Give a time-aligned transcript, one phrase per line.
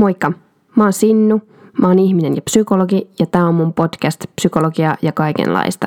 [0.00, 0.32] Moikka,
[0.76, 1.42] mä oon Sinnu,
[1.80, 5.86] mä oon ihminen ja psykologi ja tää on mun podcast Psykologia ja kaikenlaista.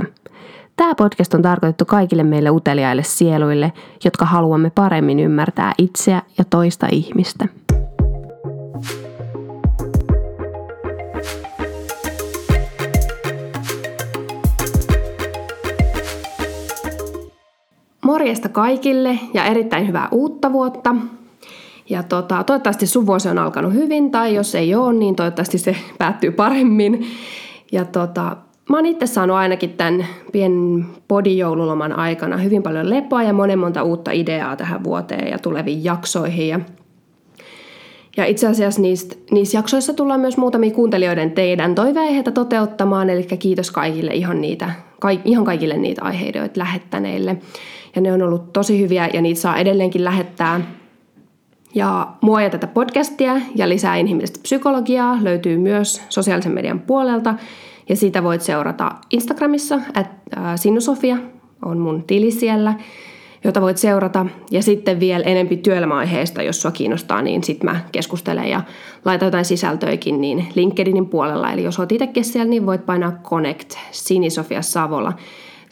[0.76, 3.74] Tämä podcast on tarkoitettu kaikille meille uteliaille sieluille,
[4.06, 7.48] jotka haluamme paremmin ymmärtää itseä ja toista ihmistä.
[18.06, 20.96] Morjesta kaikille ja erittäin hyvää uutta vuotta.
[21.90, 25.76] Ja tota, toivottavasti sun vuosi on alkanut hyvin, tai jos ei ole, niin toivottavasti se
[26.00, 27.06] päättyy paremmin.
[27.72, 28.38] Ja tota,
[28.70, 33.84] mä oon itse saanut ainakin tämän pienen podijoululoman aikana hyvin paljon lepoa ja monen monta
[33.84, 36.48] uutta ideaa tähän vuoteen ja tuleviin jaksoihin.
[36.48, 36.60] Ja,
[38.18, 43.72] ja itse asiassa niistä, niissä jaksoissa tullaan myös muutamia kuuntelijoiden teidän toiveaiheita toteuttamaan, eli kiitos
[43.72, 44.72] kaikille ihan, niitä,
[45.26, 47.38] ihan kaikille niitä aiheita, lähettäneille.
[47.96, 50.62] Ja ne on ollut tosi hyviä ja niitä saa edelleenkin lähettää
[51.76, 57.36] ja mua ja tätä podcastia ja lisää inhimillistä psykologiaa löytyy myös sosiaalisen median puolelta.
[57.90, 61.18] Ja siitä voit seurata Instagramissa, että Sinusofia
[61.66, 62.74] on mun tili siellä,
[63.44, 64.26] jota voit seurata.
[64.52, 68.62] Ja sitten vielä enempi työelämäaiheesta, jos sua kiinnostaa, niin sitten mä keskustelen ja
[69.06, 71.52] laitan jotain sisältöikin niin LinkedInin puolella.
[71.52, 75.14] Eli jos oot itsekin siellä, niin voit painaa Connect Sinisofia Savola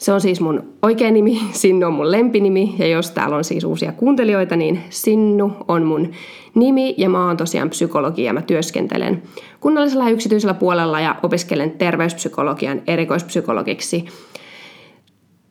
[0.02, 3.64] se on siis mun oikea nimi, Sinnu on mun lempinimi ja jos täällä on siis
[3.64, 6.10] uusia kuuntelijoita, niin Sinnu on mun
[6.54, 9.22] nimi ja mä oon tosiaan psykologi ja mä työskentelen
[9.60, 14.04] kunnallisella ja yksityisellä puolella ja opiskelen terveyspsykologian erikoispsykologiksi.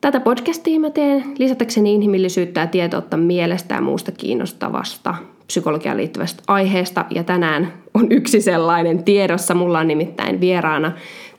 [0.00, 5.14] Tätä podcastia mä teen lisätäkseni inhimillisyyttä ja tietoutta mielestä ja muusta kiinnostavasta
[5.46, 7.04] psykologiaan liittyvästä aiheesta.
[7.10, 9.54] Ja tänään on yksi sellainen tiedossa.
[9.54, 10.92] Mulla on nimittäin vieraana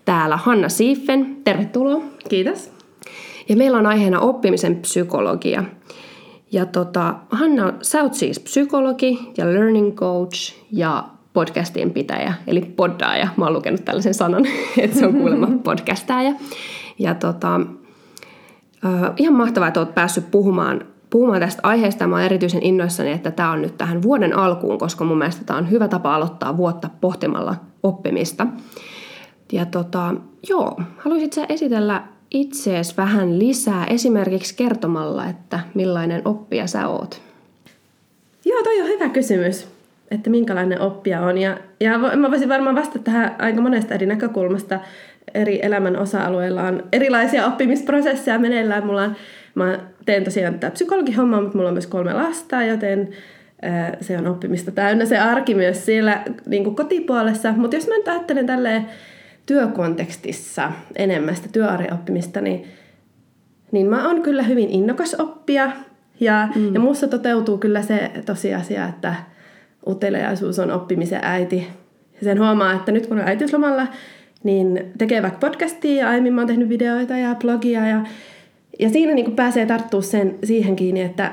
[0.05, 1.37] täällä Hanna Siifen.
[1.43, 2.01] Tervetuloa.
[2.29, 2.72] Kiitos.
[3.49, 5.63] Ja meillä on aiheena oppimisen psykologia.
[6.51, 13.27] Ja tota, Hanna, sä oot siis psykologi ja learning coach ja podcastien pitäjä, eli poddaaja.
[13.37, 14.45] Mä oon lukenut tällaisen sanan,
[14.77, 16.33] että se on kuulemma podcastaaja.
[16.99, 17.61] Ja tota,
[19.17, 22.07] ihan mahtavaa, että oot päässyt puhumaan, puhumaan tästä aiheesta.
[22.07, 25.59] Mä oon erityisen innoissani, että tämä on nyt tähän vuoden alkuun, koska mun mielestä tämä
[25.59, 28.47] on hyvä tapa aloittaa vuotta pohtimalla oppimista.
[29.51, 30.15] Ja tota,
[30.49, 37.21] joo, haluaisit sä esitellä itseesi vähän lisää esimerkiksi kertomalla, että millainen oppija sä oot?
[38.45, 39.67] Joo, toi on hyvä kysymys,
[40.11, 41.37] että minkälainen oppija on.
[41.37, 44.79] Ja, ja mä voisin varmaan vastata tähän aika monesta eri näkökulmasta.
[45.33, 48.85] Eri elämän osa-alueilla on erilaisia oppimisprosesseja meneillään.
[48.85, 49.15] Mulla on,
[49.55, 53.09] mä teen tosiaan tätä psykologihommaa, mutta mulla on myös kolme lasta, joten
[54.01, 57.51] se on oppimista täynnä se arki myös siellä niin kuin kotipuolessa.
[57.51, 58.85] Mutta jos mä nyt ajattelen tälleen
[59.45, 62.63] työkontekstissa enemmän sitä työarioppimista, niin,
[63.71, 65.71] niin mä oon kyllä hyvin innokas oppija.
[66.19, 66.73] Ja, mm.
[66.73, 69.15] ja musta toteutuu kyllä se tosiasia, että
[69.87, 71.67] uteliaisuus on oppimisen äiti.
[72.13, 73.87] Ja sen huomaa, että nyt kun on äitiyslomalla,
[74.43, 77.87] niin tekee vaikka podcastia ja aiemmin mä oon tehnyt videoita ja blogia.
[77.87, 78.01] Ja,
[78.79, 81.31] ja siinä niin pääsee tarttua sen, siihen kiinni, että,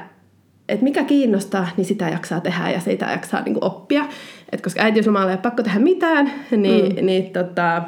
[0.69, 4.05] että mikä kiinnostaa, niin sitä jaksaa tehdä ja sitä jaksaa niin oppia.
[4.53, 7.07] Et koska äitiyslomalla ei ole pakko tehdä mitään, niin, mm.
[7.07, 7.83] niin tota,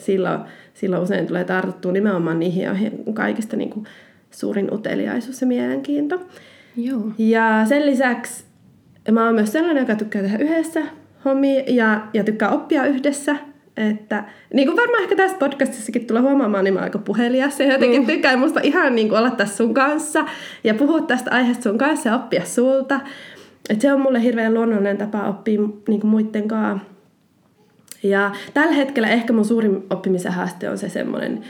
[0.00, 0.40] silloin,
[0.74, 3.86] silloin usein tulee tartuttua nimenomaan niihin, joihin kaikista niin kuin
[4.30, 6.20] suurin uteliaisuus ja mielenkiinto.
[6.76, 7.12] Joo.
[7.18, 8.44] Ja sen lisäksi
[9.12, 10.82] mä oon myös sellainen, joka tykkää tehdä yhdessä
[11.24, 13.36] hommia ja, ja tykkää oppia yhdessä.
[13.76, 14.24] Että,
[14.54, 18.00] niin kuin varmaan ehkä tässä podcastissakin tulee huomaamaan, niin mä oon aika puhelias ja jotenkin
[18.00, 18.06] mm.
[18.06, 20.24] tykkään musta ihan niin kuin olla tässä sun kanssa
[20.64, 23.00] ja puhua tästä aiheesta sun kanssa ja oppia sulta.
[23.70, 26.86] Et se on mulle hirveän luonnollinen tapa oppia niin kuin muiden kanssa
[28.02, 31.44] ja tällä hetkellä ehkä mun suurin oppimisen haaste on se semmoinen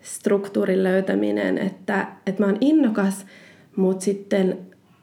[0.00, 3.26] struktuurin löytäminen, että, että mä oon innokas,
[3.76, 4.58] mutta sitten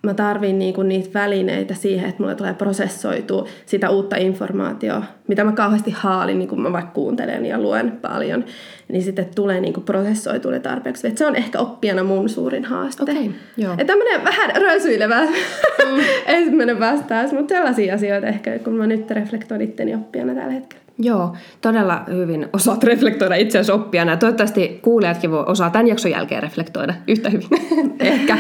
[0.08, 5.52] mä tarvin niinku niitä välineitä siihen, että mulle tulee prosessoitua sitä uutta informaatiota, mitä mä
[5.52, 8.46] kauheasti haalin, niin kun mä vaikka kuuntelen ja luen paljon,
[8.88, 11.08] niin sitten tulee niinku prosessoitua ne tarpeeksi.
[11.08, 13.04] Et se on ehkä oppijana mun suurin haaste.
[13.04, 13.76] Okay, joo.
[13.78, 16.00] Ja tämmönen vähän rösyilevä mm.
[16.38, 20.87] ensimmäinen vastaus, mutta sellaisia asioita ehkä, kun mä nyt reflektoin itteni oppijana tällä hetkellä.
[21.00, 24.18] Joo, todella hyvin osaat reflektoida itseäsi oppijana.
[24.18, 27.50] Toivottavasti kuulijatkin voi osaa tämän jakson jälkeen reflektoida yhtä hyvin.
[28.00, 28.38] ehkä.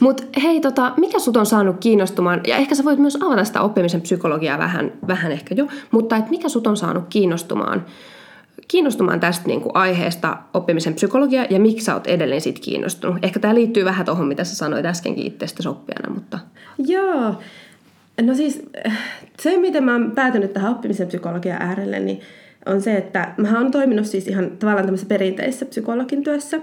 [0.00, 3.60] Mutta hei, tota, mikä sut on saanut kiinnostumaan, ja ehkä sä voit myös avata sitä
[3.60, 7.86] oppimisen psykologiaa vähän, vähän ehkä jo, mutta et mikä sut on saanut kiinnostumaan,
[8.68, 13.18] kiinnostumaan tästä niin kuin aiheesta oppimisen psykologia ja miksi sä oot edelleen siitä kiinnostunut?
[13.22, 16.38] Ehkä tämä liittyy vähän tuohon, mitä sä sanoit äskenkin itsestäsi oppijana, mutta...
[16.78, 17.34] Joo,
[18.20, 18.62] No siis
[19.40, 22.20] se, miten mä oon päätynyt tähän oppimisen psykologian äärelle, niin
[22.66, 26.60] on se, että mä oon toiminut siis ihan tavallaan tämmöisessä perinteisessä psykologin työssä.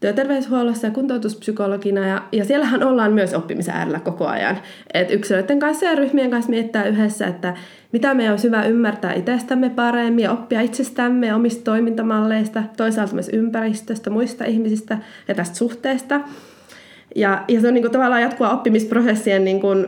[0.00, 4.58] työterveyshuollossa ja kuntoutuspsykologina ja, ja siellähän ollaan myös oppimisen äärellä koko ajan.
[4.94, 7.54] Et yksilöiden kanssa ja ryhmien kanssa miettää yhdessä, että
[7.92, 13.30] mitä meidän on hyvä ymmärtää itsestämme paremmin ja oppia itsestämme ja omista toimintamalleista, toisaalta myös
[13.32, 14.98] ympäristöstä, muista ihmisistä
[15.28, 16.20] ja tästä suhteesta.
[17.16, 19.86] Ja, ja se on niin kuin tavallaan jatkuva oppimisprosessien niin kuin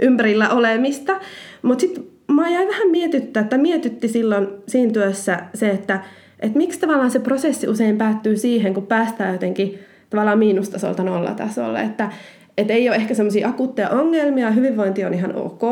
[0.00, 1.20] ympärillä olemista.
[1.62, 6.00] Mutta sitten mä jäin vähän mietittää, että mietitti silloin siinä työssä se, että
[6.40, 9.78] että miksi tavallaan se prosessi usein päättyy siihen, kun päästään jotenkin
[10.10, 12.10] tavallaan miinustasolta nollatasolle, että
[12.58, 15.62] et ei ole ehkä semmoisia akuutteja ongelmia, hyvinvointi on ihan ok,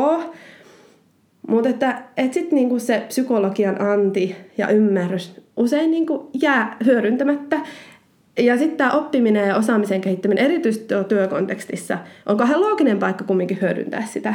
[1.47, 7.59] mutta että et sitten niinku se psykologian anti ja ymmärrys usein niinku jää hyödyntämättä.
[8.37, 14.05] Ja sitten tämä oppiminen ja osaamisen kehittäminen, erityisesti työkontekstissa, on kauhean looginen paikka kumminkin hyödyntää
[14.05, 14.33] sitä,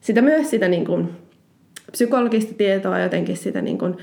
[0.00, 1.04] sitä myös sitä niinku
[1.90, 3.94] psykologista tietoa jotenkin sitä niinku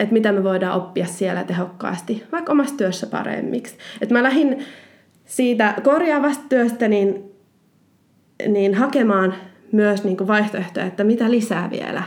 [0.00, 3.76] että mitä me voidaan oppia siellä tehokkaasti, vaikka omassa työssä paremmiksi.
[4.00, 4.64] Että mä lähdin
[5.24, 7.32] siitä korjaavasta työstä niin,
[8.48, 9.34] niin hakemaan
[9.72, 12.02] myös niin kuin vaihtoehtoja, että mitä lisää vielä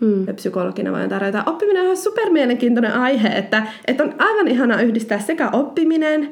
[0.00, 0.26] mm.
[0.34, 1.42] psykologina voin tarjota.
[1.46, 6.30] Oppiminen on super mielenkiintoinen aihe, että, että on aivan ihana yhdistää sekä oppiminen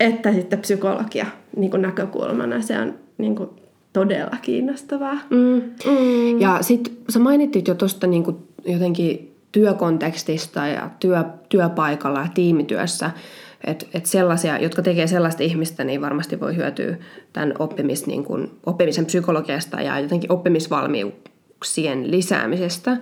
[0.00, 2.62] että sitten psykologia niin kuin näkökulmana.
[2.62, 3.50] Se on niin kuin
[3.92, 5.18] todella kiinnostavaa.
[5.30, 5.62] Mm.
[5.90, 6.40] Mm.
[6.40, 8.24] Ja sitten sä mainittit jo tuosta niin
[8.64, 13.10] jotenkin työkontekstista ja työ, työpaikalla ja tiimityössä.
[13.64, 16.96] Että et sellaisia, jotka tekee sellaista ihmistä, niin varmasti voi hyötyä
[17.32, 20.32] tämän oppimis, niin kun, oppimisen psykologiasta ja jotenkin
[21.60, 22.96] oppimisvalmiuksien lisäämisestä.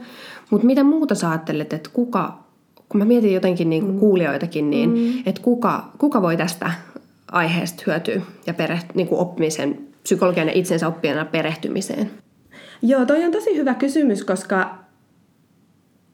[0.51, 2.45] Mutta mitä muuta sä ajattelet, että kuka,
[2.89, 3.99] kun mä mietin jotenkin niin mm.
[3.99, 5.23] kuulijoitakin, niin mm.
[5.27, 6.71] että kuka, kuka voi tästä
[7.33, 12.11] aiheesta hyötyä ja pereht, niin oppimisen, psykologian ja itsensä oppijana perehtymiseen?
[12.83, 14.79] Joo, toi on tosi hyvä kysymys, koska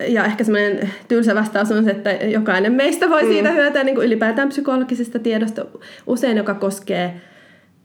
[0.09, 3.29] ja ehkä semmoinen tylsä vastaus on se, että jokainen meistä voi mm.
[3.29, 5.65] siitä hyötyä niin kuin ylipäätään psykologisesta tiedosta
[6.07, 7.21] usein, joka koskee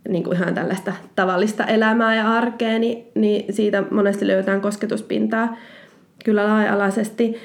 [0.08, 5.58] niin kuin ihan tällaista tavallista elämää ja arkea, niin, niin siitä monesti löytään kosketuspintaa
[6.26, 7.36] kyllä laaja-alaisesti.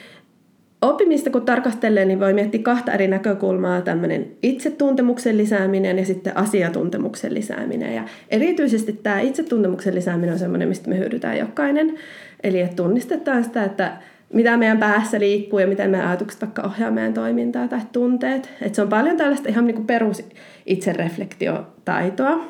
[0.82, 7.34] Oppimista kun tarkastelee, niin voi miettiä kahta eri näkökulmaa, tämmöinen itsetuntemuksen lisääminen ja sitten asiatuntemuksen
[7.34, 7.94] lisääminen.
[7.94, 11.94] Ja erityisesti tämä itsetuntemuksen lisääminen on semmoinen, mistä me hyödytään jokainen.
[12.42, 13.92] Eli että tunnistetaan sitä, että
[14.34, 18.50] mitä meidän päässä liikkuu ja miten meidän ajatukset vaikka ohjaa meidän toimintaa tai tunteet.
[18.62, 20.22] Et se on paljon tällaista ihan niin kuin perus
[20.66, 22.44] itsereflektiotaitoa,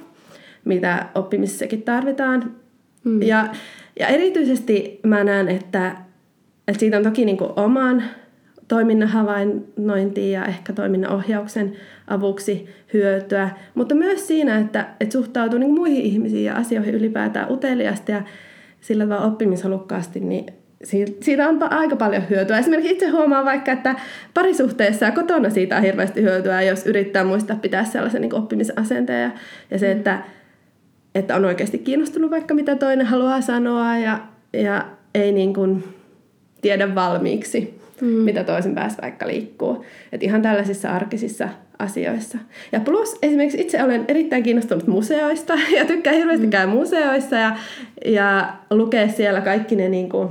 [0.65, 2.57] mitä oppimisessakin tarvitaan.
[3.05, 3.23] Mm.
[3.23, 3.49] Ja,
[4.01, 5.97] ja erityisesti mä näen, että,
[6.69, 8.03] että siitä on toki niin kuin oman
[8.69, 11.73] toiminnan havainnointiin ja ehkä toiminnan ohjauksen
[12.07, 18.13] avuksi hyötyä, mutta myös siinä, että, että suhtautuu niin muihin ihmisiin ja asioihin ylipäätään uteliaasti
[18.13, 18.23] ja
[18.81, 20.47] sillä tavalla oppimishalukkaasti, niin
[21.21, 22.59] siitä on aika paljon hyötyä.
[22.59, 23.95] Esimerkiksi itse huomaan vaikka, että
[24.35, 29.31] parisuhteessa ja kotona siitä on hirveästi hyötyä, jos yrittää muistaa pitää sellaisen niin oppimisasenteen ja,
[29.71, 30.23] ja se, että,
[31.15, 34.19] että on oikeasti kiinnostunut vaikka mitä toinen haluaa sanoa ja,
[34.53, 35.85] ja ei niin kuin
[36.61, 38.07] tiedä valmiiksi, mm.
[38.07, 39.85] mitä toisen päässä vaikka liikkuu.
[40.13, 41.49] Et ihan tällaisissa arkisissa
[41.79, 42.39] asioissa.
[42.73, 46.51] Ja plus esimerkiksi itse olen erittäin kiinnostunut museoista ja tykkään hirveästi mm.
[46.51, 47.57] käydä museoissa ja,
[48.05, 50.29] ja lukea siellä kaikki ne niin kuin,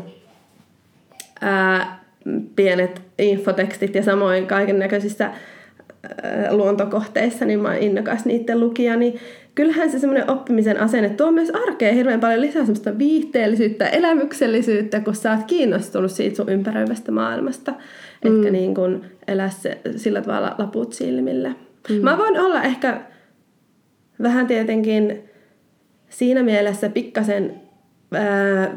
[1.44, 2.04] ää,
[2.56, 5.32] pienet infotekstit ja samoin kaiken näköisissä
[6.52, 9.20] luontokohteissa, niin mä oon innokas niiden lukija, niin
[9.56, 15.16] kyllähän se semmoinen oppimisen asenne tuo myös arkeen hirveän paljon lisää semmoista viihteellisyyttä, elämyksellisyyttä, kun
[15.16, 18.36] sä oot kiinnostunut siitä sun ympäröivästä maailmasta, mm.
[18.36, 21.54] etkä niin kuin elä se, sillä tavalla laput silmillä.
[21.90, 21.96] Mm.
[21.96, 23.02] Mä voin olla ehkä
[24.22, 25.24] vähän tietenkin
[26.10, 27.62] siinä mielessä pikkasen
[28.14, 28.72] ää,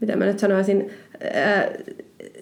[0.00, 0.90] mitä mä nyt sanoisin,
[1.34, 1.68] ää,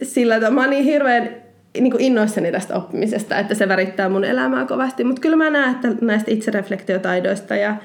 [0.02, 1.44] sillä että mä oon niin hirveän
[1.80, 5.04] niin innoissani tästä oppimisesta, että se värittää mun elämää kovasti.
[5.04, 7.76] Mutta kyllä mä näen, että näistä itsereflektiotaidoista ja,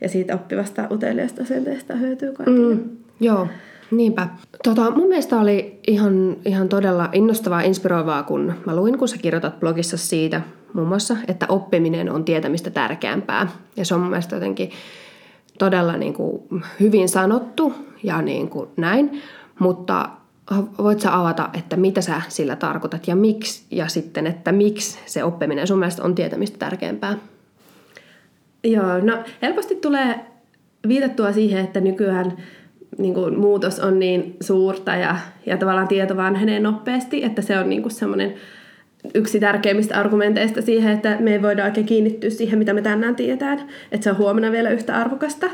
[0.00, 2.74] ja siitä oppivasta uteliasta asenteesta hyötyy kaikille.
[2.74, 3.48] Mm, joo,
[3.90, 4.28] niinpä.
[4.64, 9.60] Tota, mun mielestä oli ihan, ihan todella innostavaa inspiroivaa, kun mä luin, kun sä kirjoitat
[9.60, 10.40] blogissa siitä
[10.72, 13.48] muun muassa, että oppiminen on tietämistä tärkeämpää.
[13.76, 14.70] Ja se on mun mielestä jotenkin
[15.58, 16.42] todella niin kuin
[16.80, 19.22] hyvin sanottu ja niin kuin näin,
[19.58, 20.08] mutta
[20.78, 25.24] voit sä avata, että mitä sä sillä tarkoitat ja miksi, ja sitten, että miksi se
[25.24, 27.18] oppiminen sun mielestä on tietämistä tärkeämpää?
[28.64, 30.20] Joo, no helposti tulee
[30.88, 32.36] viitattua siihen, että nykyään
[32.98, 35.16] niin kuin, muutos on niin suurta ja,
[35.46, 38.34] ja tavallaan tieto vanhenee nopeasti, että se on niin kuin semmoinen
[39.14, 43.68] yksi tärkeimmistä argumenteista siihen, että me ei voida oikein kiinnittyä siihen, mitä me tänään tiedetään,
[43.92, 45.46] että se on huomenna vielä yhtä arvokasta,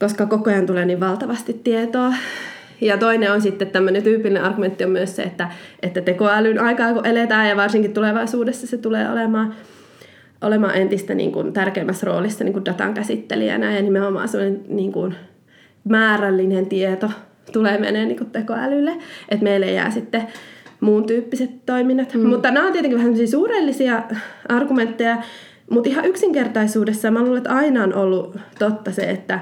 [0.00, 2.14] koska koko ajan tulee niin valtavasti tietoa.
[2.80, 5.50] Ja toinen on sitten tämmöinen tyypillinen argumentti on myös se, että,
[5.82, 9.54] että tekoälyn aikaa kun eletään ja varsinkin tulevaisuudessa se tulee olemaan,
[10.42, 15.14] olemaan entistä niin kuin tärkeimmässä roolissa niin kuin datan käsittelijänä ja nimenomaan semmoinen niin kuin
[15.84, 17.10] määrällinen tieto
[17.52, 18.96] tulee menee niin kuin tekoälylle,
[19.28, 20.26] että meille jää sitten
[20.80, 22.14] muun tyyppiset toiminnat.
[22.14, 22.28] Mm.
[22.28, 24.02] Mutta nämä on tietenkin vähän suurellisia
[24.48, 25.16] argumentteja,
[25.70, 29.40] mutta ihan yksinkertaisuudessa mä luulen, että aina on ollut totta se, että,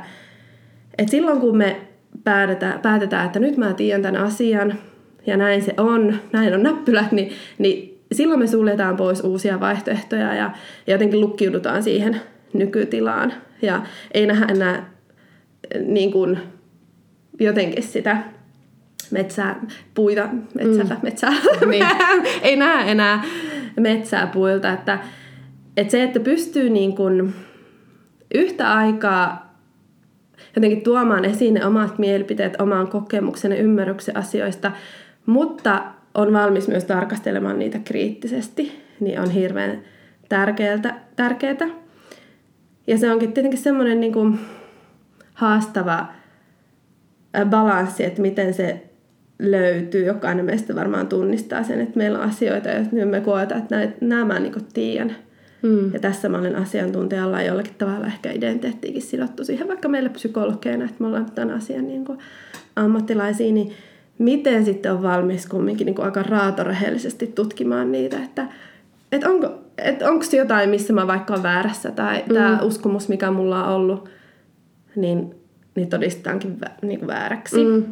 [0.99, 1.77] että silloin kun me
[2.25, 4.75] päätetään, päätetään, että nyt mä tiedän tämän asian
[5.27, 10.35] ja näin se on, näin on näppylät, niin, niin silloin me suljetaan pois uusia vaihtoehtoja
[10.35, 10.51] ja,
[10.87, 12.21] ja jotenkin lukkiudutaan siihen
[12.53, 13.33] nykytilaan.
[13.63, 13.83] Ja
[14.15, 14.91] ei nähdä enää
[15.87, 16.39] niin kuin,
[17.41, 18.17] jotenkin sitä
[19.11, 19.61] metsää,
[19.95, 21.01] puita metsältä, mm.
[21.03, 21.33] metsää.
[21.71, 21.87] Niin.
[22.43, 23.25] ei näe enää
[23.81, 24.73] metsää puilta.
[24.73, 24.99] Että,
[25.77, 27.35] että se, että pystyy niin kuin
[28.35, 29.44] yhtä aikaa
[30.57, 34.73] jotenkin tuomaan esiin ne omat mielipiteet, oman kokemuksen ja ymmärryksen asioista,
[35.27, 35.83] mutta
[36.15, 39.83] on valmis myös tarkastelemaan niitä kriittisesti, niin on hirveän
[41.17, 41.69] tärkeää.
[42.87, 44.39] Ja se onkin tietenkin semmoinen niin kuin
[45.35, 46.07] haastava
[47.51, 48.83] balanssi, että miten se
[49.39, 50.05] löytyy.
[50.05, 54.39] Jokainen meistä varmaan tunnistaa sen, että meillä on asioita, joita me koetaan, että nämä mä
[54.39, 55.17] niin tiedän.
[55.65, 55.93] Mm.
[55.93, 60.97] Ja tässä mä olen asiantuntijalla jollakin tavalla ehkä identiteettiikin sidottu siihen, vaikka meille psykologeina, että
[60.99, 62.19] me ollaan tämän asian niin kuin
[62.77, 63.73] ammattilaisia, niin
[64.19, 68.47] miten sitten on valmis kumminkin niin kuin aika raatorehellisesti tutkimaan niitä, että,
[69.13, 72.35] että onko, että onko jotain, missä mä vaikka on väärässä tai mm.
[72.35, 74.09] tämä uskomus, mikä mulla on ollut,
[74.97, 75.35] niin,
[75.75, 77.65] niin todistetaankin vä, niin kuin vääräksi.
[77.65, 77.85] Mm.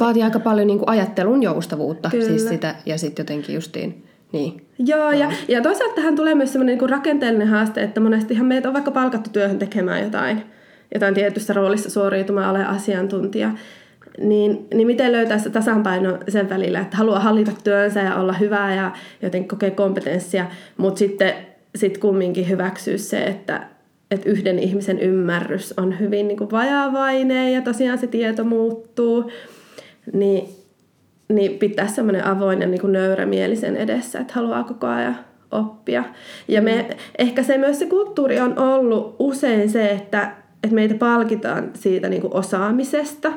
[0.00, 2.24] Vaatii aika paljon niin kuin ajattelun joustavuutta Kyllä.
[2.24, 4.66] siis sitä, ja sitten jotenkin justiin niin.
[4.78, 8.74] Joo, ja, ja toisaalta tähän tulee myös sellainen niin rakenteellinen haaste, että monestihan meitä on
[8.74, 10.42] vaikka palkattu työhön tekemään jotain,
[10.94, 13.50] jotain tietyssä roolissa suoriutumaan ole asiantuntija.
[14.18, 18.74] Niin, niin miten löytää se tasapaino sen välillä, että haluaa hallita työnsä ja olla hyvää
[18.74, 20.46] ja joten kokee kompetenssia,
[20.76, 21.34] mutta sitten
[21.76, 23.66] sit kumminkin hyväksyä se, että,
[24.10, 29.30] että yhden ihmisen ymmärrys on hyvin niin kuin vajavainen ja tosiaan se tieto muuttuu.
[30.12, 30.59] Niin
[31.30, 35.18] niin pitää semmoinen avoin ja niin kuin nöyrämielisen edessä, että haluaa koko ajan
[35.50, 36.04] oppia.
[36.48, 40.32] Ja me, ehkä se myös se kulttuuri on ollut usein se, että,
[40.64, 43.32] että meitä palkitaan siitä niin kuin osaamisesta,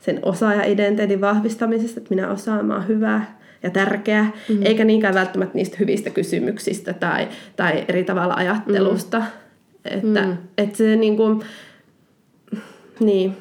[0.00, 3.22] sen osaaja-identiteetin vahvistamisesta, että minä osaan, mä oon hyvä
[3.62, 4.62] ja tärkeä, mm.
[4.62, 9.18] eikä niinkään välttämättä niistä hyvistä kysymyksistä tai, tai eri tavalla ajattelusta.
[9.18, 9.24] Mm.
[9.84, 10.36] Että, mm.
[10.58, 11.42] että se niin kuin,
[13.00, 13.36] niin.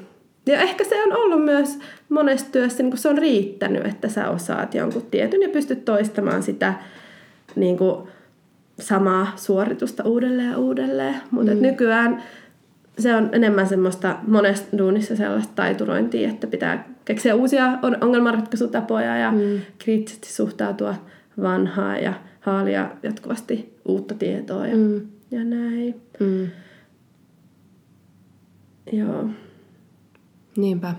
[0.51, 1.79] Ja ehkä se on ollut myös
[2.09, 6.73] monessa työssä niin se on riittänyt, että sä osaat jonkun tietyn ja pystyt toistamaan sitä
[7.55, 8.07] niin kuin
[8.79, 11.15] samaa suoritusta uudelleen ja uudelleen.
[11.31, 11.61] Mutta mm.
[11.61, 12.23] nykyään
[12.99, 19.59] se on enemmän semmoista monessa duunissa sellaista taiturointia, että pitää keksiä uusia ongelmanratkaisutapoja ja mm.
[19.77, 20.95] kriittisesti suhtautua
[21.41, 25.01] vanhaa ja haalia jatkuvasti uutta tietoa ja, mm.
[25.31, 26.01] ja näin.
[26.19, 26.47] Mm.
[28.91, 29.29] Joo.
[30.59, 30.93] Niinpä.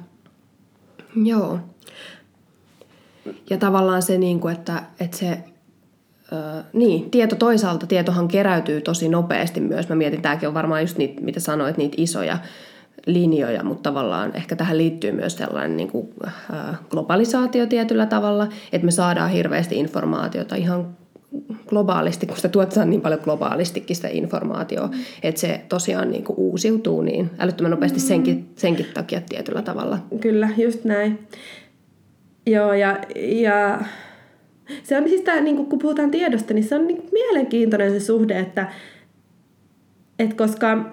[1.25, 1.59] Joo.
[3.51, 5.45] Ja tavallaan se, niin kuin, että, että se
[6.33, 9.89] Öö, niin, tieto toisaalta, tietohan keräytyy tosi nopeasti myös.
[9.89, 12.39] Mä mietin, tämäkin on varmaan just niitä, mitä sanoit, niitä isoja
[13.07, 18.85] linjoja, mutta tavallaan ehkä tähän liittyy myös sellainen niin kuin, äh, globalisaatio tietyllä tavalla, että
[18.85, 20.97] me saadaan hirveästi informaatiota ihan
[21.67, 25.01] globaalisti, kun sitä tuotetaan niin paljon globaalistikin sitä informaatiota, mm.
[25.23, 29.99] että se tosiaan niin kuin uusiutuu niin älyttömän nopeasti senkin, senkin takia tietyllä tavalla.
[30.21, 31.19] Kyllä, just näin.
[32.47, 33.81] Joo, ja, ja
[34.83, 38.39] se on siis tämä, niin kun puhutaan tiedosta, niin se on niin mielenkiintoinen se suhde,
[38.39, 38.73] että,
[40.19, 40.91] että koska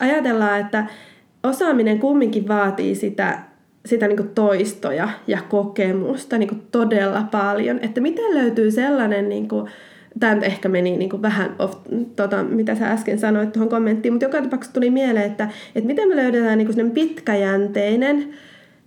[0.00, 0.86] ajatellaan, että
[1.42, 3.53] osaaminen kumminkin vaatii sitä
[3.86, 7.78] sitä niin toistoja ja kokemusta niin todella paljon.
[7.82, 9.70] Että miten löytyy sellainen, niin kuin,
[10.20, 11.74] tämä ehkä meni niin kuin vähän off,
[12.16, 16.08] tota, mitä sä äsken sanoit tuohon kommenttiin, mutta joka tapauksessa tuli mieleen, että, että miten
[16.08, 18.34] me löydetään niin kuin pitkäjänteinen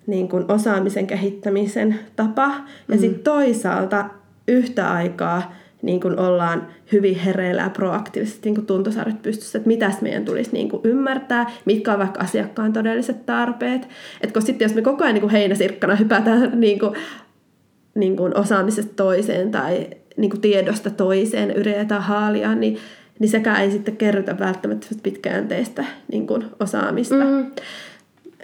[0.07, 2.47] niin kuin osaamisen kehittämisen tapa
[2.87, 2.99] ja mm.
[2.99, 4.09] sitten toisaalta
[4.47, 5.55] yhtä aikaa
[5.87, 10.49] niin kuin ollaan hyvin hereillä ja proaktiivisesti niin kuin tuntosarjat pystyssä, että mitäs meidän tulisi
[10.53, 13.87] niin kuin ymmärtää, mitkä on vaikka asiakkaan todelliset tarpeet.
[14.21, 16.93] Et koska sitten jos me koko ajan niin kuin heinäsirkkana hypätään niin kuin,
[17.95, 22.77] niin kuin osaamisesta toiseen tai niin kuin tiedosta toiseen, yritetään haalia, niin,
[23.19, 27.15] niin sekään ei sitten kerrytä välttämättä pitkäjänteistä niin kuin osaamista.
[27.15, 27.51] Mm.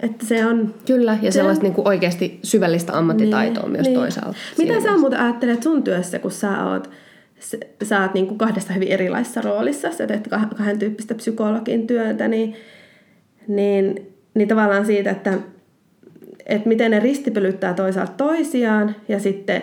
[0.02, 0.74] Että se on...
[0.86, 1.64] Kyllä, ja sellaista on...
[1.64, 3.98] niin kuin oikeasti syvällistä ammattitaitoa niin, myös niin.
[3.98, 4.38] toisaalta.
[4.58, 6.90] Mitä sä muuten ajattelet sun työssä, kun sä oot
[7.82, 12.54] sä oot niin kuin kahdesta hyvin erilaisessa roolissa, sä teet kahden tyyppistä psykologin työtä, niin,
[13.48, 15.38] niin, niin tavallaan siitä, että
[16.46, 19.62] että miten ne ristipölyttää toisaalta toisiaan ja sitten,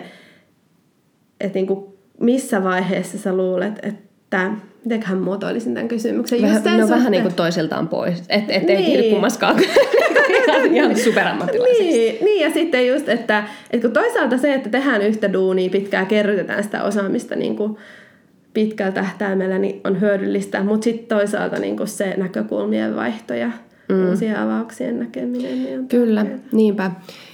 [1.40, 4.50] että niinku missä vaiheessa sä luulet, että
[4.84, 6.42] mitenköhän muotoilisin tämän kysymyksen?
[6.42, 9.00] Vähän, no vähän niin kuin toisiltaan pois, että et niin.
[9.00, 9.56] ei kummaskaan
[10.72, 11.84] ihan superammattilaisista.
[11.84, 16.06] Niin, niin, ja sitten just, että, että kun toisaalta se, että tehdään yhtä duunia pitkään,
[16.06, 17.76] kerrytetään sitä osaamista niin kuin
[18.54, 23.50] pitkällä tähtäimellä, niin on hyödyllistä, mutta sitten toisaalta niin kuin se näkökulmien vaihto ja
[23.88, 24.08] mm.
[24.08, 25.64] uusien avauksien näkeminen.
[25.64, 26.48] Niin on Kyllä, tärkeää.
[26.52, 26.90] niinpä.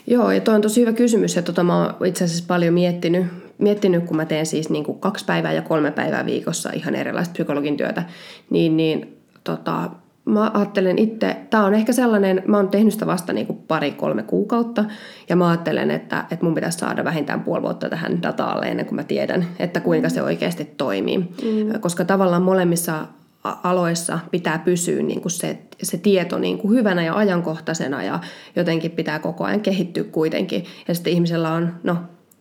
[0.07, 3.27] Joo, ja toi on tosi hyvä kysymys, ja tota mä oon itse asiassa paljon miettinyt,
[3.59, 7.33] miettinyt kun mä teen siis niin kuin kaksi päivää ja kolme päivää viikossa ihan erilaista
[7.33, 8.03] psykologin työtä,
[8.51, 9.91] niin, niin tota,
[10.29, 14.23] mä ajattelen itse, tämä on ehkä sellainen, mä oon tehnyt sitä vasta niin kuin pari-kolme
[14.23, 14.85] kuukautta,
[15.29, 18.97] ja mä ajattelen, että, että mun pitäisi saada vähintään puoli vuotta tähän dataalle ennen kuin
[18.97, 21.19] mä tiedän, että kuinka se oikeasti toimii.
[21.19, 21.81] Mm.
[21.81, 23.07] Koska tavallaan molemmissa
[23.45, 28.21] aloissa pitää pysyä niin kuin se, se tieto niin kuin hyvänä ja ajankohtaisena ja
[28.57, 30.65] jotenkin pitää koko ajan kehittyä kuitenkin.
[30.89, 31.97] Ja sitten ihmisellä on, no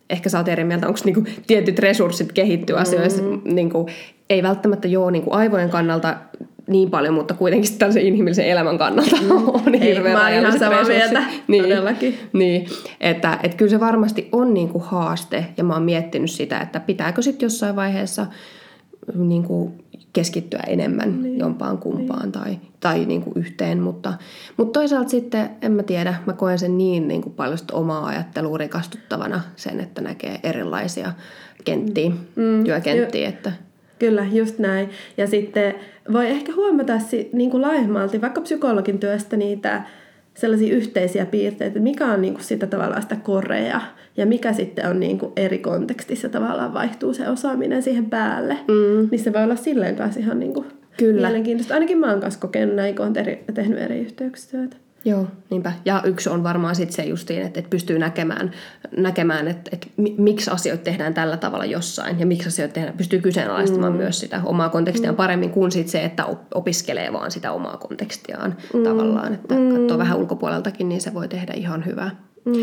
[0.09, 2.81] ehkä sä oot eri mieltä, onko niinku tietyt resurssit kehittyä mm-hmm.
[2.81, 3.89] asioissa, niinku,
[4.29, 6.17] ei välttämättä joo niinku aivojen kannalta
[6.67, 9.47] niin paljon, mutta kuitenkin tällaisen inhimillisen elämän kannalta mm.
[9.65, 12.19] on hirveän mä ihan samaa mieltä, niin, todellakin.
[12.33, 12.67] Niin,
[13.01, 16.79] että, että kyllä se varmasti on niin kuin haaste, ja mä oon miettinyt sitä, että
[16.79, 18.25] pitääkö sitten jossain vaiheessa
[19.15, 21.39] niin kuin keskittyä enemmän niin.
[21.39, 22.31] jompaan kumpaan niin.
[22.31, 24.13] tai, tai niin kuin yhteen, mutta,
[24.57, 28.57] mutta toisaalta sitten, en mä tiedä, mä koen sen niin, niin kuin paljon omaa ajattelua
[28.57, 31.13] rikastuttavana sen, että näkee erilaisia
[31.63, 32.63] kenttiä, mm.
[32.63, 33.29] työkenttiä.
[33.29, 33.51] Että...
[33.99, 34.89] Kyllä, just näin.
[35.17, 35.75] Ja sitten
[36.13, 36.93] voi ehkä huomata
[37.33, 39.83] niin kuin laajemmalti vaikka psykologin työstä niitä
[40.33, 43.81] sellaisia yhteisiä piirteitä, mikä on niin kuin sitä tavallaan sitä korea
[44.17, 48.53] ja mikä sitten on niin kuin eri kontekstissa tavallaan vaihtuu se osaaminen siihen päälle.
[48.53, 49.07] Mm.
[49.11, 50.65] Niin se voi olla silleen kanssa ihan niin kuin
[50.97, 51.27] Kyllä.
[51.27, 51.73] mielenkiintoista.
[51.73, 54.75] Ainakin mä oon kanssa kokenut näin, kun olen tehnyt eri yhteyksissä työtä.
[55.05, 55.71] Joo, niinpä.
[55.85, 58.51] Ja yksi on varmaan sitten se justiin, että, että pystyy näkemään,
[58.97, 59.87] näkemään että, että
[60.17, 63.97] miksi asioita tehdään tällä tavalla jossain ja miksi asioita tehdään, pystyy kyseenalaistamaan mm.
[63.97, 65.17] myös sitä omaa kontekstiaan mm.
[65.17, 68.83] paremmin kuin sit se, että opiskelee vaan sitä omaa kontekstiaan mm.
[68.83, 69.33] tavallaan.
[69.33, 69.75] Että mm.
[69.75, 72.15] katsoo vähän ulkopuoleltakin, niin se voi tehdä ihan hyvää.
[72.45, 72.53] Mm.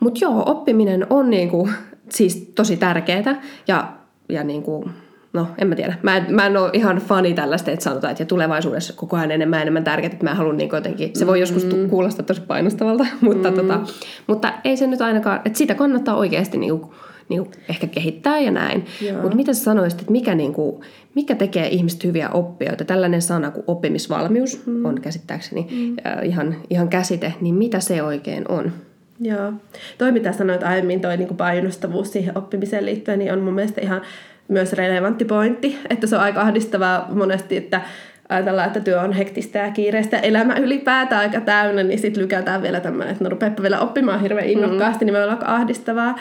[0.00, 1.68] Mutta joo, oppiminen on niinku,
[2.08, 3.92] siis tosi tärkeää ja,
[4.28, 4.90] ja niinku,
[5.32, 5.94] no en mä tiedä.
[6.02, 9.30] Mä en, mä en ole ihan fani tällaista, että sanotaan, että ja tulevaisuudessa koko ajan
[9.30, 11.90] enemmän enemmän tärkeää, että mä haluan niin jotenkin, se voi joskus mm.
[11.90, 13.56] kuulostaa tosi painostavalta, mutta, mm.
[13.56, 13.80] tota,
[14.26, 16.92] mutta ei se nyt ainakaan, että sitä kannattaa oikeasti niin kuin,
[17.28, 18.84] niin kuin ehkä kehittää ja näin.
[19.22, 20.82] Mutta mitä sä sanoisit, että mikä, niin kuin,
[21.14, 22.84] mikä tekee ihmistä hyviä oppijoita?
[22.84, 24.84] Tällainen sana kuin oppimisvalmius mm.
[24.84, 25.96] on käsittääkseni mm.
[26.22, 28.72] ihan, ihan käsite, niin mitä se oikein on?
[29.20, 29.52] Joo.
[29.98, 33.80] Toi mitä sanoit aiemmin, toi niin kuin painostavuus siihen oppimiseen liittyen, niin on mun mielestä
[33.80, 34.00] ihan
[34.48, 37.80] myös relevantti pointti, että se on aika ahdistavaa monesti, että
[38.28, 42.80] ajatellaan, että työ on hektistä ja kiireistä, elämä ylipäätään aika täynnä, niin sitten lykätään vielä
[42.80, 45.06] tämmöinen, että no rupeapa vielä oppimaan hirveän innokkaasti, mm.
[45.06, 46.18] niin me ollaan aika ahdistavaa.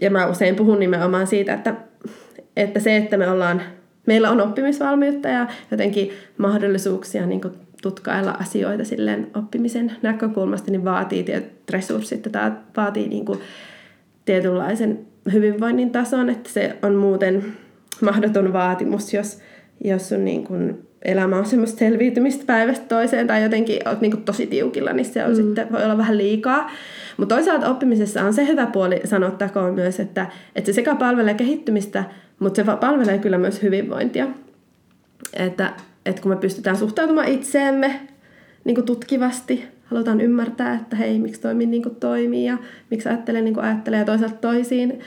[0.00, 1.74] Ja mä usein puhun nimenomaan siitä, että,
[2.56, 3.62] että se, että me ollaan,
[4.06, 7.40] meillä on oppimisvalmiutta ja jotenkin mahdollisuuksia niin
[7.82, 13.40] tutkailla asioita silleen oppimisen näkökulmasta, niin vaatii tietyt resurssit ja tämä vaatii niin kuin
[14.24, 17.44] tietynlaisen hyvinvoinnin tason, että se on muuten
[18.00, 19.38] mahdoton vaatimus, jos,
[19.84, 24.24] jos sun niin kuin elämä on semmoista selviytymistä päivästä toiseen tai jotenkin olet niin kuin
[24.24, 25.36] tosi tiukilla, niin se on mm.
[25.36, 26.70] sitten, voi olla vähän liikaa.
[27.16, 32.04] Mutta toisaalta oppimisessa on se hyvä puoli sanottakoon myös, että, että se sekä palvelee kehittymistä,
[32.38, 34.26] mutta se palvelee kyllä myös hyvinvointia.
[35.34, 35.72] Että,
[36.06, 38.00] että kun me pystytään suhtautumaan itseemme
[38.64, 42.58] niin kuin tutkivasti, halutaan ymmärtää, että hei, miksi toimii niin kuin toimii ja
[42.90, 45.00] miksi ajattelee niin kuin ajattelee ja toisaalta toisiin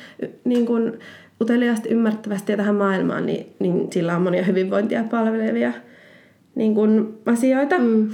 [0.44, 1.00] niin kuin
[1.41, 5.74] uteliaasti ymmärtävästi ja tähän maailmaan, niin, niin sillä on monia hyvinvointia palvelevia
[6.56, 7.80] niin kuin asioita.
[7.80, 8.10] Mm.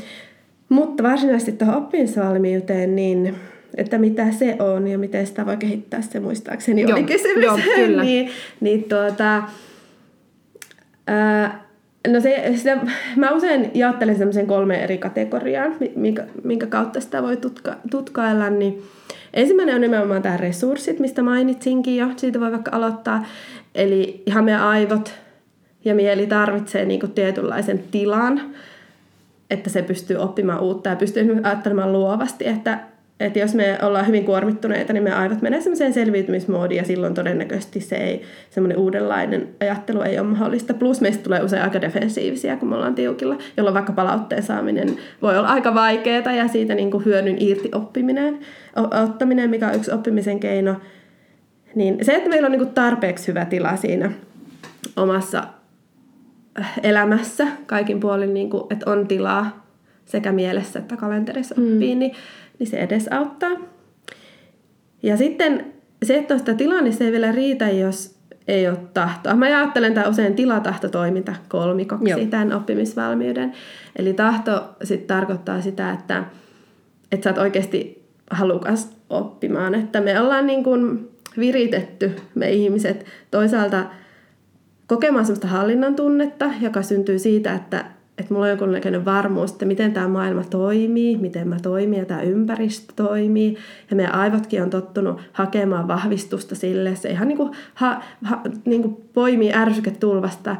[0.69, 3.35] Mutta varsinaisesti tuohon oppimisvalmiuteen, niin
[3.75, 7.43] että mitä se on ja miten sitä voi kehittää, se muistaakseni joo, oli kysymys.
[7.43, 8.03] Joo, kyllä.
[8.07, 9.43] niin, niin tuota,
[11.07, 11.66] ää,
[12.07, 12.77] No se, sitä,
[13.15, 18.49] mä usein jaottelen semmoisen kolme eri kategoriaan, minkä, minkä kautta sitä voi tutka, tutkailla.
[18.49, 18.83] Niin
[19.33, 22.07] ensimmäinen on nimenomaan tämä resurssit, mistä mainitsinkin jo.
[22.15, 23.25] Siitä voi vaikka aloittaa.
[23.75, 25.13] Eli ihan meidän aivot
[25.85, 28.41] ja mieli tarvitsee niinku tietynlaisen tilan,
[29.49, 32.79] että se pystyy oppimaan uutta ja pystyy ajattelemaan luovasti, että
[33.19, 37.79] että jos me ollaan hyvin kuormittuneita, niin me aivot menee semmoiseen selviytymismoodiin ja silloin todennäköisesti
[37.79, 40.73] se ei, semmoinen uudenlainen ajattelu ei ole mahdollista.
[40.73, 45.37] Plus meistä tulee usein aika defensiivisiä, kun me ollaan tiukilla, jolloin vaikka palautteen saaminen voi
[45.37, 48.39] olla aika vaikeaa ja siitä niin kuin hyödyn irti oppiminen,
[49.03, 50.75] ottaminen, mikä on yksi oppimisen keino.
[51.75, 54.11] Niin se, että meillä on niin kuin tarpeeksi hyvä tila siinä
[54.95, 55.43] omassa
[56.83, 59.67] elämässä kaikin puolin, niin kuin, että on tilaa
[60.05, 61.99] sekä mielessä että kalenterissa oppii, mm.
[61.99, 62.11] niin
[62.59, 63.51] niin se edesauttaa.
[65.03, 68.17] Ja sitten se, että on sitä tilaa, niin se ei vielä riitä, jos
[68.47, 69.35] ei ole tahtoa.
[69.35, 72.19] Mä ajattelen tämä usein tilatahtotoiminta kolmikoksi Joo.
[72.29, 73.53] tämän oppimisvalmiuden.
[73.95, 76.23] Eli tahto sitten tarkoittaa sitä, että,
[77.11, 79.75] että sä oot oikeasti halukas oppimaan.
[79.75, 83.85] Että me ollaan niin kuin viritetty me ihmiset toisaalta
[84.87, 87.85] kokemaan sellaista hallinnan tunnetta, joka syntyy siitä, että,
[88.17, 92.21] että mulla on jonkunlainen varmuus, että miten tämä maailma toimii, miten mä toimin ja tämä
[92.21, 93.57] ympäristö toimii.
[93.89, 96.95] Ja meidän aivotkin on tottunut hakemaan vahvistusta sille.
[96.95, 100.55] Se ihan niin kuin, ha, ha, niin kuin poimii ärsyketulvasta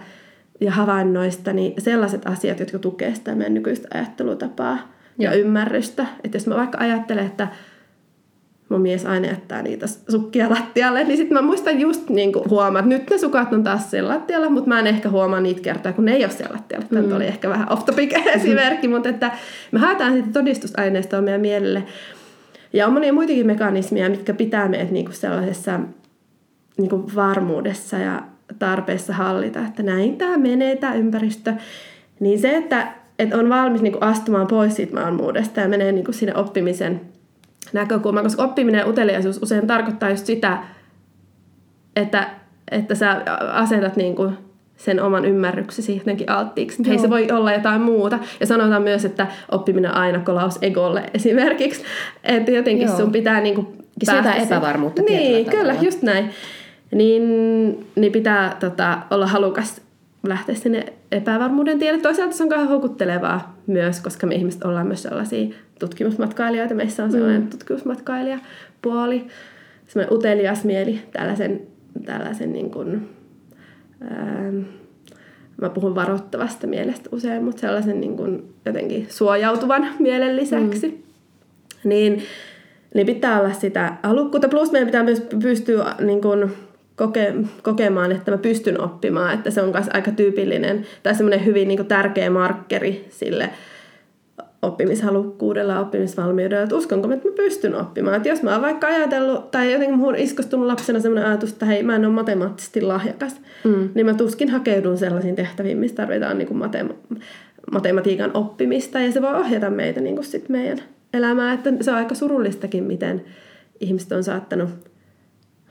[0.62, 4.78] ja havainnoista niin sellaiset asiat, jotka tukevat sitä meidän nykyistä ajattelutapaa
[5.20, 6.06] ja, ja ymmärrystä.
[6.24, 7.48] Että jos mä vaikka ajattelen, että
[8.70, 12.90] mun mies aina jättää niitä sukkia lattialle, niin sitten mä muistan just niin huomaa, että
[12.90, 16.06] nyt ne sukat on taas siellä lattialla, mutta mä en ehkä huomaa niitä kertaa, kun
[16.06, 16.86] ne ei ole siellä lattialla.
[16.90, 17.16] Tämä mm.
[17.16, 19.32] oli ehkä vähän off topic esimerkki, mutta että
[19.72, 21.84] me haetaan sitten todistusaineistoa meidän mielelle.
[22.74, 25.80] Ja on monia muitakin mekanismeja, mitkä pitää meidät niin kuin sellaisessa
[26.78, 28.22] niin kuin varmuudessa ja
[28.60, 31.54] tarpeessa hallita, että näin tämä menee, tämä ympäristö.
[32.20, 32.88] Niin se, että,
[33.20, 37.02] että on valmis niin kuin astumaan pois siitä varmuudesta ja menee niin kuin sinne oppimisen
[37.74, 40.58] näkökulmaan, koska oppiminen ja uteliaisuus usein tarkoittaa just sitä,
[41.96, 42.30] että,
[42.72, 43.22] että sä
[43.54, 44.38] asetat niin kuin
[44.78, 46.88] sen oman ymmärryksesi jotenkin alttiiksi.
[46.88, 48.20] Hei, se voi olla jotain muuta.
[48.40, 51.84] Ja sanotaan myös, että oppiminen aina kolaus egolle esimerkiksi.
[52.24, 52.98] Että jotenkin Joo.
[52.98, 53.68] sun pitää niin kuin
[54.06, 56.30] päästä epävarmuutta Niin, kyllä, just näin.
[56.92, 57.24] Niin,
[57.96, 59.82] niin pitää tota, olla halukas
[60.28, 62.02] lähteä sinne epävarmuuden tielle.
[62.02, 66.76] Toisaalta se on kauhean houkuttelevaa myös, koska me ihmiset ollaan myös sellaisia tutkimusmatkailijoita.
[66.76, 67.50] Meissä on sellainen mm.
[67.50, 69.28] tutkimusmatkailijapuoli,
[69.88, 71.62] semmoinen utelias mieli, tällaisen,
[72.06, 73.10] tällaisen niin kuin,
[74.02, 74.52] ää,
[75.62, 80.88] mä puhun varoittavasta mielestä usein, mutta sellaisen niin kuin jotenkin suojautuvan mielen lisäksi.
[80.88, 81.90] Mm.
[81.90, 82.24] Niin,
[82.94, 84.50] niin pitää olla sitä halukkuutta.
[84.50, 86.52] Plus meidän pitää myös pystyä niin kuin,
[86.96, 91.68] koke, kokemaan, että mä pystyn oppimaan, että se on myös aika tyypillinen tai semmoinen hyvin
[91.68, 93.50] niin kuin tärkeä markkeri sille
[94.62, 98.16] oppimishalukkuudella ja oppimisvalmiudella, että uskonko että mä pystyn oppimaan.
[98.16, 101.84] Että jos mä oon vaikka ajatellut, tai jotenkin muun iskostunut lapsena sellainen ajatus, että hei,
[101.84, 103.90] mä en ole matemaattisesti lahjakas, mm.
[103.96, 107.18] niin mä tuskin hakeudun sellaisiin tehtäviin, missä tarvitaan niin kuin matema-
[107.72, 110.80] matematiikan oppimista, ja se voi ohjata meitä niin kuin sit meidän
[111.14, 111.54] elämää.
[111.54, 113.26] Että se on aika surullistakin, miten
[113.80, 114.70] ihmiset on saattanut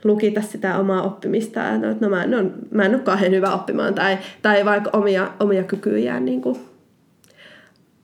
[0.03, 2.37] lukita sitä omaa oppimista, että no, mä, no,
[2.71, 6.59] mä en ole kauhean hyvä oppimaan, tai, tai vaikka omia, omia kykyjään niin kuin,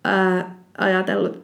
[0.03, 1.43] ää, ajatellut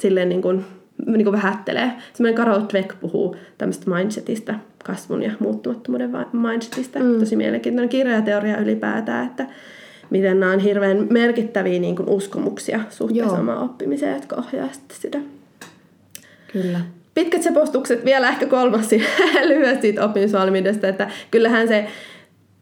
[0.00, 0.64] silleen niin kuin,
[1.06, 1.92] niin kuin vähättelee.
[2.12, 6.98] Semmoinen Carol Dweck puhuu tämmöistä mindsetistä, kasvun ja muuttumattomuuden mindsetistä.
[6.98, 7.18] Mm.
[7.18, 9.46] Tosi mielenkiintoinen kirja ja teoria ylipäätään, että
[10.10, 15.18] miten nämä on hirveän merkittäviä niin kuin uskomuksia suhteessa omaan oppimiseen, jotka ohjaa sitä.
[16.52, 16.80] Kyllä.
[17.14, 18.90] Pitkät sepostukset, vielä ehkä kolmas
[19.48, 21.86] lyhyesti siitä oppimisvalmiudesta, että kyllähän se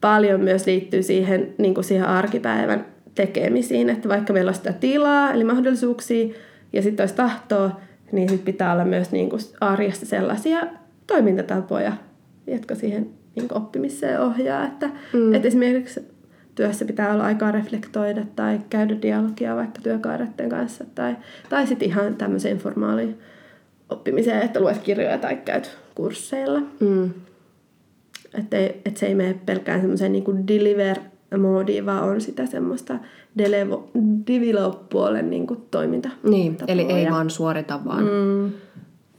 [0.00, 5.32] paljon myös liittyy siihen, niin kuin siihen arkipäivän tekemisiin, että vaikka meillä on sitä tilaa,
[5.32, 6.34] eli mahdollisuuksia,
[6.72, 7.80] ja sitten olisi tahtoa,
[8.12, 10.66] niin sitten pitää olla myös niin kuin arjessa sellaisia
[11.06, 11.92] toimintatapoja,
[12.46, 14.64] jotka siihen niin kuin oppimiseen ohjaa.
[14.64, 15.34] Että, mm.
[15.34, 16.00] että esimerkiksi
[16.54, 21.16] työssä pitää olla aikaa reflektoida tai käydä dialogia vaikka työkairaiden kanssa tai,
[21.48, 23.18] tai sitten ihan tämmöiseen formaaliin
[23.90, 26.60] oppimiseen, että luet kirjoja tai käyt kursseilla.
[26.80, 27.10] Mm.
[28.38, 30.98] Että et se ei mene pelkään semmoiseen niin deliver
[31.38, 32.94] moodi, vaan on sitä semmoista
[34.26, 36.08] develop-puolen niin kuin toiminta.
[36.22, 38.52] Niin, eli ei vaan suorita, vaan, mm.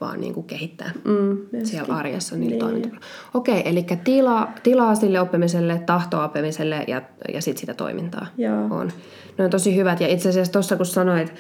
[0.02, 2.60] vaan niin kuin kehittää mm, siellä arjessa niillä niin.
[2.60, 2.98] toiminta.
[3.34, 7.02] Okei, eli tila, tilaa sille oppimiselle, tahtoa oppimiselle ja,
[7.34, 8.68] ja sitten sitä toimintaa Joo.
[8.70, 8.92] on.
[9.38, 11.34] Ne on tosi hyvät ja itse asiassa tuossa kun sanoit,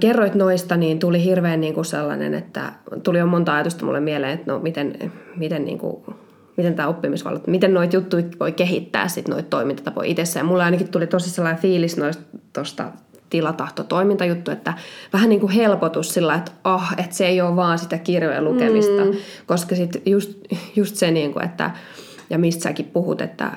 [0.00, 4.32] kerroit noista, niin tuli hirveän niin kuin sellainen, että tuli jo monta ajatusta mulle mieleen,
[4.32, 6.04] että no miten, miten niin kuin
[6.56, 10.40] miten tämä oppimisvalta, miten noita juttuja voi kehittää sitten noita toimintatapoja itsessä.
[10.40, 12.92] Ja mulle ainakin tuli tosi sellainen fiilis noista tuosta
[13.30, 14.74] tilatahto toimintajuttu, että
[15.12, 19.04] vähän niin kuin helpotus sillä, että ah, että se ei ole vaan sitä kirjojen lukemista,
[19.04, 19.12] mm.
[19.46, 20.38] koska sitten just,
[20.76, 21.70] just se, niin kuin, että
[22.30, 23.52] ja mistä säkin puhut, että,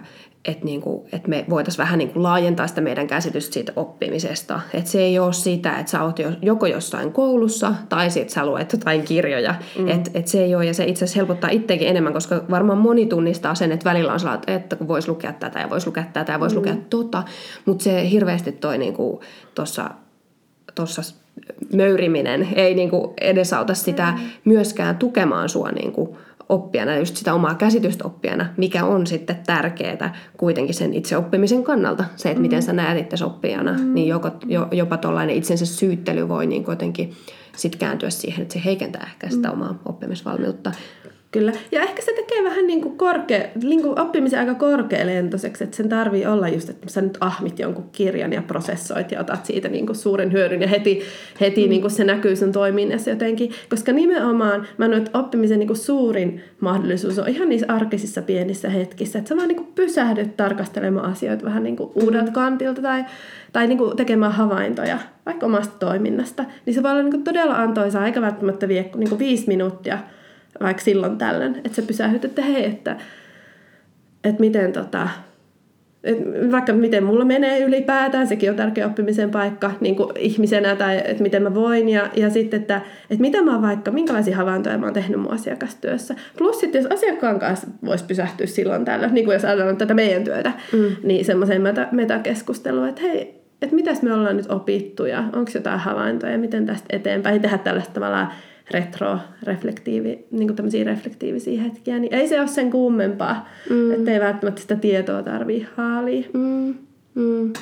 [0.48, 4.62] että, niin kuin, että me voitaisiin vähän niin kuin laajentaa sitä meidän käsitystä siitä oppimisesta.
[4.74, 8.72] Että se ei ole sitä, että sä oot joko jossain koulussa tai sitten sä luet
[8.72, 9.56] jotain kirjoja.
[9.80, 9.88] Mm.
[9.88, 13.06] Että et se ei ole, ja se itse asiassa helpottaa itsekin enemmän, koska varmaan moni
[13.06, 16.32] tunnistaa sen, että välillä on sellainen, että kun voisi lukea tätä ja voisi lukea tätä
[16.32, 16.60] ja voisi mm.
[16.60, 17.24] lukea tota.
[17.66, 18.96] Mutta se hirveästi toi niin
[19.56, 19.90] tuossa
[20.76, 21.02] tossa
[21.74, 24.30] möyriminen ei niin kuin edesauta sitä mm.
[24.46, 26.18] myöskään tukemaan sua niin kuin
[26.50, 32.06] oppijana, just sitä omaa käsitystä oppijana, mikä on sitten tärkeää kuitenkin sen itse oppimisen kannalta.
[32.16, 32.42] Se, että mm.
[32.42, 33.94] miten sä näet itse oppijana, mm.
[33.94, 37.14] niin joko, jo, jopa tuollainen itsensä syyttely voi niin jotenkin
[37.58, 40.72] sit kääntyä siihen, että se heikentää ehkä sitä omaa oppimisvalmiutta.
[41.36, 41.52] Kyllä.
[41.72, 45.90] Ja ehkä se tekee vähän niin kuin korkea, niin kuin oppimisen aika korkealentoiseksi, että sen
[45.90, 49.86] tarvii olla just, että sä nyt ahmit jonkun kirjan ja prosessoit ja otat siitä niin
[49.86, 51.02] kuin suuren hyödyn ja heti,
[51.42, 51.70] heti mm.
[51.70, 53.52] niin kuin se näkyy sun toiminnassa jotenkin.
[53.70, 59.20] Koska nimenomaan mä että oppimisen niin kuin suurin mahdollisuus on ihan niissä arkisissa pienissä hetkissä,
[59.20, 63.06] että sä vaan niin kuin pysähdyt tarkastelemaan asioita vähän niin kuin uudelta kantilta tai,
[63.54, 66.46] tai niin kuin tekemään havaintoja vaikka omasta toiminnasta.
[66.66, 70.00] Niin se voi olla niin kuin todella antoisaa, eikä välttämättä vie niin kuin viisi minuuttia–
[70.62, 72.98] vaikka silloin tällöin, että sä pysähdyt, että hei, että,
[74.24, 75.10] että miten tota,
[76.06, 80.98] että vaikka miten mulla menee ylipäätään, sekin on tärkeä oppimisen paikka niin kuin ihmisenä tai
[81.06, 84.86] että miten mä voin ja, ja sitten, että, että mitä mä vaikka, minkälaisia havaintoja mä
[84.86, 86.16] oon tehnyt mun asiakastyössä.
[86.38, 90.24] Plus sitten jos asiakkaan kanssa voisi pysähtyä silloin tällöin, niin kuin jos ajatellaan tätä meidän
[90.24, 90.96] työtä, mm.
[91.04, 95.80] niin semmoiseen meta, metakeskusteluun, että hei, että mitäs me ollaan nyt opittu ja onko jotain
[95.80, 98.32] havaintoja, miten tästä eteenpäin tehdä tällaista tavallaan
[98.72, 103.92] retro-reflektiivi, niin kuin reflektiivisiä hetkiä, niin ei se ole sen kummempaa, mm.
[103.92, 106.28] että ei välttämättä sitä tietoa tarvii haalia.
[106.34, 106.76] Mm.
[107.16, 107.54] Mm.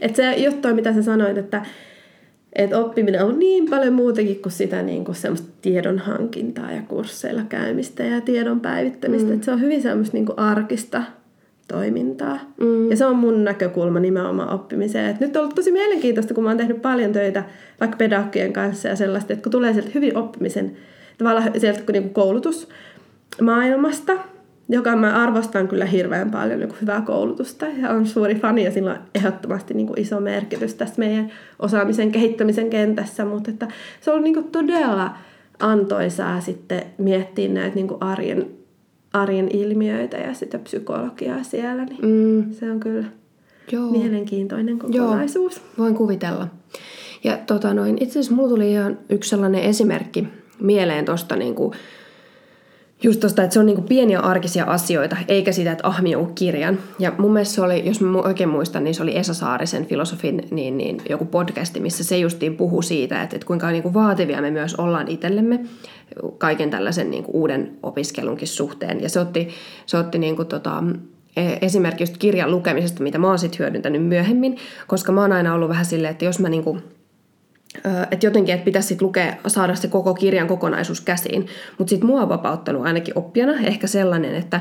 [0.00, 1.62] Et se just toi, mitä sä sanoit, että
[2.52, 7.42] et oppiminen on niin paljon muutakin kuin sitä niin kuin semmoista tiedon hankintaa ja kursseilla
[7.48, 9.28] käymistä ja tiedon päivittämistä.
[9.28, 9.34] Mm.
[9.34, 11.02] Et se on hyvin semmoista niin kuin arkista
[11.68, 12.38] toimintaa.
[12.60, 12.90] Mm.
[12.90, 15.10] Ja se on mun näkökulma nimenomaan oppimiseen.
[15.10, 17.44] Et nyt on ollut tosi mielenkiintoista, kun mä oon tehnyt paljon töitä
[17.80, 20.76] vaikka pedagogien kanssa ja sellaista, että kun tulee sieltä hyvin oppimisen,
[21.18, 24.12] tavallaan sieltä niin koulutusmaailmasta,
[24.68, 28.90] joka mä arvostan kyllä hirveän paljon niin hyvää koulutusta ja on suuri fani ja sillä
[28.90, 33.68] on ehdottomasti niin kuin iso merkitys tässä meidän osaamisen kehittämisen kentässä, mutta että
[34.00, 35.10] se on niin kuin todella
[35.58, 38.46] antoisaa sitten miettiä näitä niin kuin arjen
[39.12, 42.52] arjen ilmiöitä ja sitä psykologiaa siellä, niin mm.
[42.52, 43.06] se on kyllä
[43.72, 43.90] Joo.
[43.90, 45.56] mielenkiintoinen kokonaisuus.
[45.56, 46.48] Joo, voin kuvitella.
[47.24, 50.28] Ja tota noin, itse asiassa mulla tuli ihan yksi sellainen esimerkki
[50.60, 51.72] mieleen tuosta niin kuin,
[53.02, 56.34] just tosta, että se on niin kuin pieniä arkisia asioita, eikä sitä, että ahmi jonkun
[56.34, 56.78] kirjan.
[56.98, 60.48] Ja mun mielestä se oli, jos mä oikein muistan, niin se oli Esa Saarisen filosofin
[60.50, 64.42] niin, niin joku podcasti, missä se justiin puhui siitä, että, että kuinka niin kuin vaativia
[64.42, 65.60] me myös ollaan itsellemme
[66.38, 69.02] kaiken tällaisen niin kuin uuden opiskelunkin suhteen.
[69.02, 69.48] Ja se otti,
[69.86, 70.84] se otti niin kuin tota,
[71.36, 74.56] e, esimerkiksi kirjan lukemisesta, mitä mä oon sitten hyödyntänyt myöhemmin,
[74.86, 76.82] koska mä oon aina ollut vähän silleen, että jos mä niin kuin
[78.10, 81.46] että jotenkin, että pitäisi sit lukea, saada se koko kirjan kokonaisuus käsiin.
[81.78, 84.60] Mutta sitten mua on vapauttanut ainakin oppijana ehkä sellainen, että,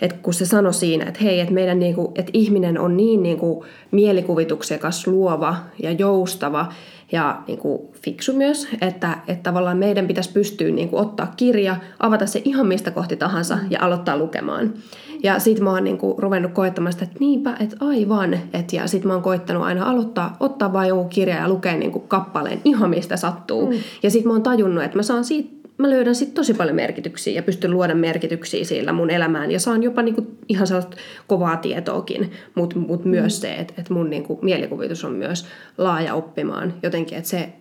[0.00, 3.64] että kun se sanoi siinä, että hei, että meidän niinku, että ihminen on niin niinku
[3.90, 6.72] mielikuvituksekas, luova ja joustava
[7.12, 12.42] ja niinku fiksu myös, että, että tavallaan meidän pitäisi pystyä niinku ottaa kirja, avata se
[12.44, 14.74] ihan mistä kohti tahansa ja aloittaa lukemaan.
[15.22, 18.34] Ja sit mä oon niinku ruvennut koettamaan sitä, että niinpä, että aivan.
[18.52, 22.00] Et, ja sit mä oon koittanut aina aloittaa, ottaa vain joku kirja ja lukea niinku
[22.00, 23.70] kappaleen ihan mistä sattuu.
[23.70, 23.78] Mm.
[24.02, 27.34] Ja sit mä oon tajunnut, että mä saan siitä mä löydän sitten tosi paljon merkityksiä
[27.34, 29.50] ja pystyn luoda merkityksiä sillä mun elämään.
[29.50, 33.10] Ja saan jopa niinku ihan sellaista kovaa tietoakin, mutta mut mm.
[33.10, 35.46] myös se, että et mun niinku mielikuvitus on myös
[35.78, 37.52] laaja oppimaan jotenkin, että se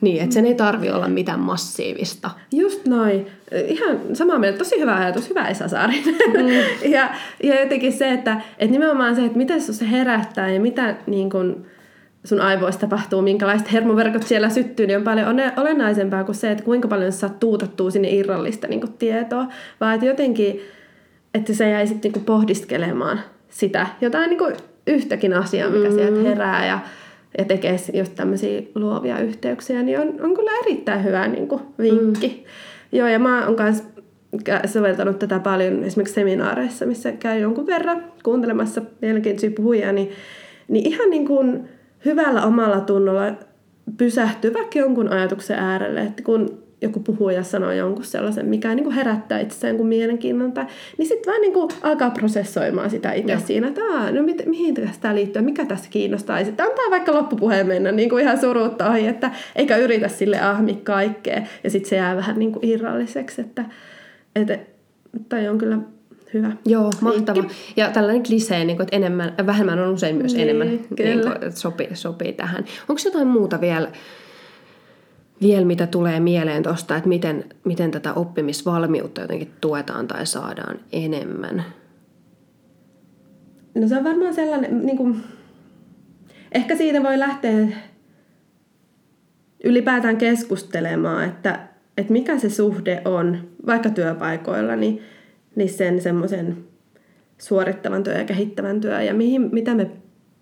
[0.00, 2.30] niin, että sen ei tarvi olla mitään massiivista.
[2.52, 3.26] Just noin.
[3.66, 4.58] Ihan samaa mieltä.
[4.58, 5.30] Tosi hyvä ajatus.
[5.30, 6.14] Hyvä Esa Saarinen.
[6.14, 6.90] Mm.
[6.94, 7.10] ja,
[7.42, 11.66] ja jotenkin se, että, että nimenomaan se, että miten se herättää ja mitä niin kun,
[12.24, 16.88] sun aivoissa tapahtuu, minkälaiset hermoverkot siellä syttyy, niin on paljon olennaisempaa kuin se, että kuinka
[16.88, 19.46] paljon sä tuutattuu sinne irrallista niin kuin tietoa,
[19.80, 20.60] vaan että jotenkin,
[21.34, 24.54] että se jäi sitten niin pohdiskelemaan sitä jotain niin kuin
[24.86, 25.94] yhtäkin asiaa, mikä mm.
[25.94, 26.78] sieltä herää ja,
[27.38, 32.28] ja tekee just tämmöisiä luovia yhteyksiä, niin on, on kyllä erittäin hyvä niin kuin vinkki.
[32.28, 32.98] Mm.
[32.98, 33.84] Joo, ja mä oon kanssa
[34.66, 40.10] soveltanut tätä paljon esimerkiksi seminaareissa, missä käy jonkun verran kuuntelemassa mielenkiintoisia puhujia, niin,
[40.68, 41.68] niin ihan niin kuin
[42.04, 43.22] hyvällä omalla tunnolla
[43.96, 48.94] pysähtyä vaikka jonkun ajatuksen äärelle, että kun joku puhuja sanoo jonkun sellaisen, mikä niin kuin
[48.94, 50.66] herättää itsessään kuin mielenkiinnon, tai,
[50.98, 53.40] niin sitten vaan niin kuin alkaa prosessoimaan sitä itse Joo.
[53.40, 53.80] siinä, että
[54.12, 56.38] no mit, mihin tämä liittyy, mikä tässä kiinnostaa.
[56.38, 60.40] Ja sitten antaa vaikka loppupuheen mennä niin kuin ihan surutta ohi, että eikä yritä sille
[60.40, 61.42] ahmi kaikkea.
[61.64, 63.64] Ja sitten se jää vähän niin kuin irralliseksi, että,
[64.36, 64.58] että
[65.28, 65.78] tai on kyllä
[66.34, 66.52] hyvä.
[66.66, 67.44] Joo, mahtava.
[67.76, 71.32] Ja tällainen klisee, niin kuin, että enemmän, vähemmän on usein myös niin, enemmän, niin kuin,
[71.32, 72.64] että sopii, sopii tähän.
[72.88, 73.88] Onko jotain muuta vielä,
[75.42, 81.64] vielä mitä tulee mieleen tuosta, että miten, miten tätä oppimisvalmiutta jotenkin tuetaan tai saadaan enemmän?
[83.74, 85.22] No se on varmaan sellainen, niin kuin,
[86.52, 87.68] ehkä siitä voi lähteä
[89.64, 91.60] ylipäätään keskustelemaan, että,
[91.96, 95.02] että mikä se suhde on, vaikka työpaikoilla, niin
[95.58, 96.56] niin sen semmoisen
[97.38, 99.90] suorittavan työn ja kehittävän työn ja mihin, mitä me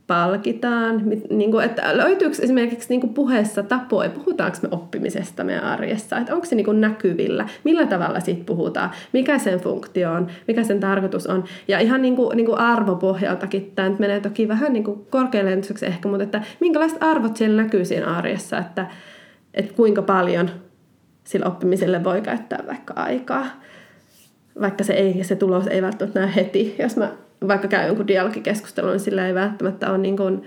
[0.07, 1.03] palkitaan?
[1.31, 6.19] Niin kuin, että löytyykö esimerkiksi niin kuin puheessa tapoja, puhutaanko me oppimisesta meidän arjessa?
[6.19, 7.49] Että onko se niin kuin näkyvillä?
[7.65, 8.91] Millä tavalla siitä puhutaan?
[9.13, 10.27] Mikä sen funktio on?
[10.49, 11.45] Mikä sen tarkoitus on?
[11.69, 15.59] Ja ihan niin kuin, niin kuin arvopohjaltakin tämä nyt menee toki vähän niin kuin korkealle
[15.83, 18.87] ehkä, mutta että minkälaiset arvot siellä näkyy siinä arjessa, että,
[19.55, 20.51] että kuinka paljon
[21.25, 23.47] sillä oppimiselle voi käyttää vaikka aikaa.
[24.61, 26.77] Vaikka se, ei, se tulos ei välttämättä näy heti.
[26.79, 27.13] Jos mä
[27.49, 30.45] vaikka käy jonkun dialogikeskustelun, niin sillä ei välttämättä ole niin kuin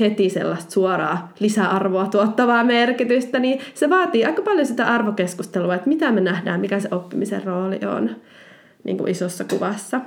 [0.00, 6.12] heti sellaista suoraa lisäarvoa tuottavaa merkitystä, niin se vaatii aika paljon sitä arvokeskustelua, että mitä
[6.12, 8.16] me nähdään, mikä se oppimisen rooli on
[8.84, 10.00] niin kuin isossa kuvassa.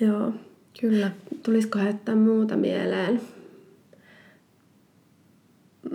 [0.00, 0.32] Joo.
[0.80, 1.10] Kyllä.
[1.42, 3.20] Tulisiko heittää muuta mieleen?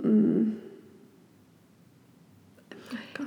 [0.02, 0.52] Mm.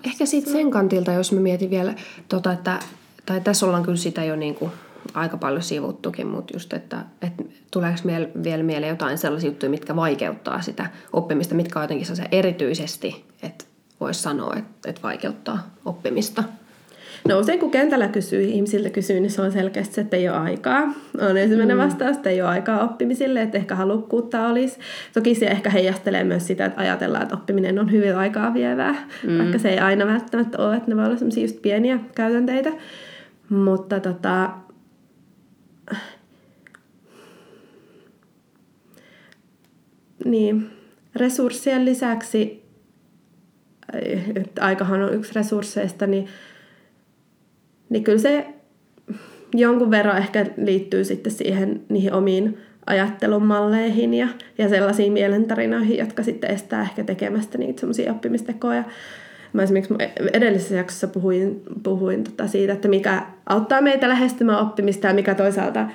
[0.04, 1.93] Ehkä sitten sen kantilta, jos mä mietin vielä,
[2.30, 2.80] tota, että,
[3.26, 4.71] tai tässä ollaan kyllä sitä jo niin kuin
[5.13, 9.95] aika paljon sivuttukin, mutta just, että, että tuleeko miele- vielä mieleen jotain sellaisia juttuja, mitkä
[9.95, 13.65] vaikeuttaa sitä oppimista, mitkä on jotenkin se erityisesti, että
[14.00, 16.43] voisi sanoa, että, että vaikeuttaa oppimista.
[17.27, 20.38] No usein kun kentällä kysyy, ihmisiltä kysyy, niin se on selkeästi se, että ei ole
[20.38, 20.93] aikaa.
[21.21, 21.84] On ensimmäinen mm.
[21.84, 24.80] vastaus, että ei ole aikaa oppimisille, että ehkä halukkuutta olisi.
[25.13, 28.95] Toki se ehkä heijastelee myös sitä, että ajatellaan, että oppiminen on hyvin aikaa vievää,
[29.27, 29.38] mm.
[29.38, 32.71] vaikka se ei aina välttämättä ole, että ne voi olla sellaisia just pieniä käytänteitä.
[33.49, 34.49] Mutta tota,
[40.25, 40.69] niin,
[41.15, 42.63] resurssien lisäksi,
[44.36, 46.27] että aikahan on yksi resursseista, niin
[47.89, 48.45] niin kyllä se
[49.54, 56.23] jonkun verran ehkä liittyy sitten siihen niihin omiin ajattelun malleihin ja, ja sellaisiin mielentarinoihin, jotka
[56.23, 58.84] sitten estää ehkä tekemästä niitä semmoisia oppimistekoja.
[59.54, 59.93] Mä esimerkiksi
[60.34, 65.88] edellisessä jaksossa puhuin, puhuin tota siitä, että mikä auttaa meitä lähestymään oppimista ja mikä toisaalta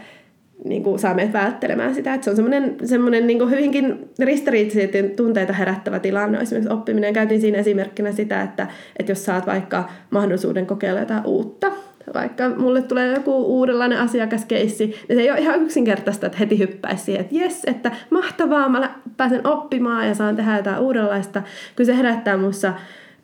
[0.65, 2.15] niin kuin saa meidät välttelemään sitä.
[2.15, 6.39] Että se on semmoinen, semmoinen niin hyvinkin ristiriitaisia tunteita herättävä tilanne.
[6.39, 8.67] Esimerkiksi oppiminen käytiin siinä esimerkkinä sitä, että,
[8.99, 11.73] että jos saat vaikka mahdollisuuden kokeilla jotain uutta,
[12.15, 17.05] vaikka mulle tulee joku uudenlainen asiakaskeissi, niin se ei ole ihan yksinkertaista, että heti hyppäisi
[17.05, 21.43] siihen, että jes, että mahtavaa, mä pääsen oppimaan ja saan tehdä jotain uudenlaista.
[21.77, 22.75] Kyllä se herättää minussa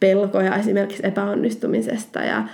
[0.00, 2.44] pelkoja esimerkiksi epäonnistumisesta ja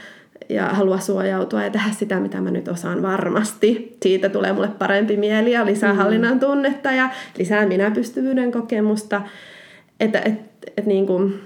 [0.49, 3.97] ja halua suojautua ja tehdä sitä, mitä mä nyt osaan varmasti.
[4.03, 5.99] Siitä tulee mulle parempi mieli ja lisää mm.
[5.99, 9.23] hallinnan tunnetta ja lisää minäpystyvyyden kokemusta.
[10.01, 10.41] Että et,
[10.77, 11.41] et niin kuin,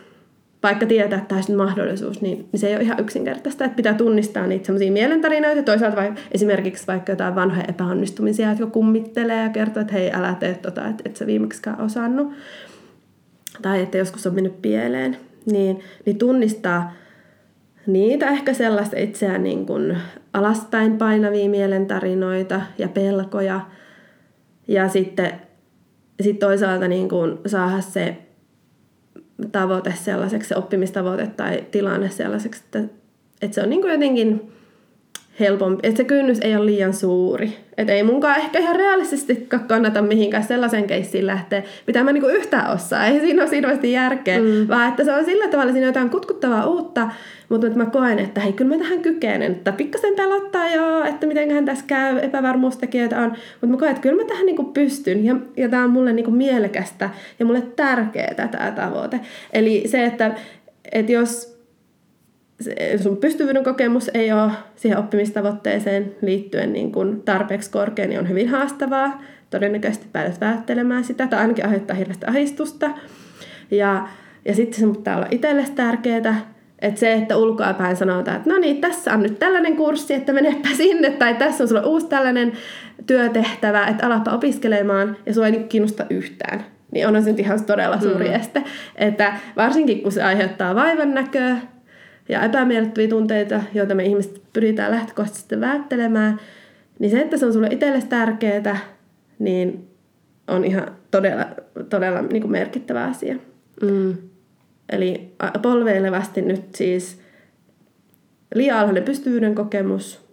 [0.63, 3.65] vaikka tietää, että tämä mahdollisuus, niin, niin se ei ole ihan yksinkertaista.
[3.65, 5.63] Että pitää tunnistaa niitä semmoisia mielentarinoita.
[5.63, 10.55] Toisaalta vai, esimerkiksi vaikka jotain vanhoja epäonnistumisia, jotka kummittelee ja kertoo, että hei, älä tee
[10.55, 12.33] tota, että et sä viimeksikään osannut.
[13.63, 15.17] Tai että joskus on mennyt pieleen.
[15.47, 16.93] Niin, niin tunnistaa
[17.89, 19.97] niitä ehkä sellaista itseään niin kuin
[20.33, 23.61] alaspäin painavia mielentarinoita ja pelkoja.
[24.69, 25.33] Ja sitten
[26.21, 28.17] sit toisaalta niin kuin saada se
[29.53, 32.79] tavoite sellaiseksi, se oppimistavoite tai tilanne sellaiseksi, että,
[33.43, 34.53] että se on niin kuin jotenkin
[35.41, 37.57] helpompi, että se kynnys ei ole liian suuri.
[37.77, 42.73] Että ei munkaan ehkä ihan realistisesti kannata mihinkään sellaisen keissiin lähteä, mitä mä niinku yhtään
[42.73, 43.07] osaa.
[43.07, 44.69] Ei siinä ole hirveästi järkeä, mm.
[44.69, 47.11] vaan että se on sillä tavalla siinä jotain kutkuttavaa uutta,
[47.49, 49.53] mutta että mä koen, että hei, kyllä mä tähän kykenen.
[49.53, 53.31] Että pikkasen pelottaa joo, että mitenköhän tässä käy, epävarmuustekijöitä on.
[53.31, 56.31] Mutta mä koen, että kyllä mä tähän niinku pystyn ja, ja tämä on mulle niinku
[56.31, 59.21] mielekästä ja mulle tärkeää tämä tavoite.
[59.53, 60.35] Eli se, että,
[60.93, 61.58] että jos
[63.03, 68.49] sun pystyvyyden kokemus ei ole siihen oppimistavoitteeseen liittyen niin kuin tarpeeksi korkea, niin on hyvin
[68.49, 69.23] haastavaa.
[69.51, 72.91] Todennäköisesti päädyt välttelemään sitä tai ainakin aiheuttaa hirveästi ahistusta.
[73.71, 74.09] Ja,
[74.45, 76.41] ja sitten se pitää olla itsellesi tärkeää,
[76.79, 80.69] että se, että ulkoapäin sanotaan, että no niin, tässä on nyt tällainen kurssi, että menepä
[80.77, 82.53] sinne, tai tässä on sulla uusi tällainen
[83.07, 86.65] työtehtävä, että alapa opiskelemaan, ja sua ei nyt kiinnosta yhtään.
[86.93, 88.35] Niin on se nyt ihan todella suuri mm.
[88.35, 88.65] este.
[88.97, 91.57] Että varsinkin kun se aiheuttaa vaivan näköä,
[92.29, 96.41] ja epämiellyttäviä tunteita, joita me ihmiset pyritään lähtökohtaisesti välttelemään,
[96.99, 98.79] niin se, että se on sulle itsellesi tärkeää,
[99.39, 99.89] niin
[100.49, 101.47] on ihan todella,
[101.89, 103.37] todella niin kuin merkittävä asia.
[103.83, 104.17] Mm.
[104.89, 107.21] Eli polveilevasti nyt siis
[108.55, 110.29] liian alhainen pystyvyyden kokemus,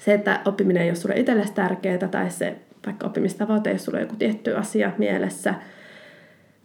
[0.00, 2.56] se, että oppiminen ei ole sulle itsellesi tärkeää, tai se
[2.86, 5.54] vaikka oppimistavoite, jos sulla on joku tietty asia mielessä,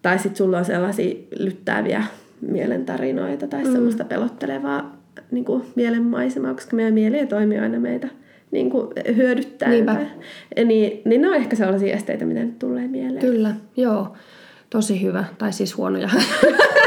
[0.01, 2.03] tai sitten sulla on sellaisia lyttääviä
[2.41, 3.71] mielentarinoita tai mm.
[3.71, 4.97] semmoista pelottelevaa
[5.31, 8.07] niin kuin mielenmaisemaa, koska meidän mieli ei toimi aina meitä
[8.51, 9.69] niin kuin hyödyttää.
[9.69, 9.95] Niinpä.
[10.65, 13.25] Niin, niin ne on ehkä sellaisia esteitä, miten tulee mieleen.
[13.25, 14.13] Kyllä, joo.
[14.69, 15.25] Tosi hyvä.
[15.37, 16.09] Tai siis huonoja,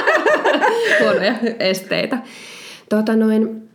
[1.03, 2.19] huonoja esteitä.
[2.89, 3.69] Tota noin,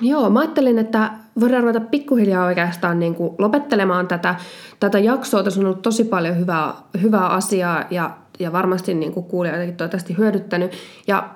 [0.00, 4.34] Joo, mä ajattelin, että voidaan ruveta pikkuhiljaa oikeastaan niin kuin lopettelemaan tätä,
[4.80, 5.42] tätä jaksoa.
[5.42, 10.16] Tässä on ollut tosi paljon hyvää, hyvää asiaa ja, ja varmasti niin kuin kuulijoitakin toivottavasti
[10.18, 10.72] hyödyttänyt.
[11.06, 11.30] Ja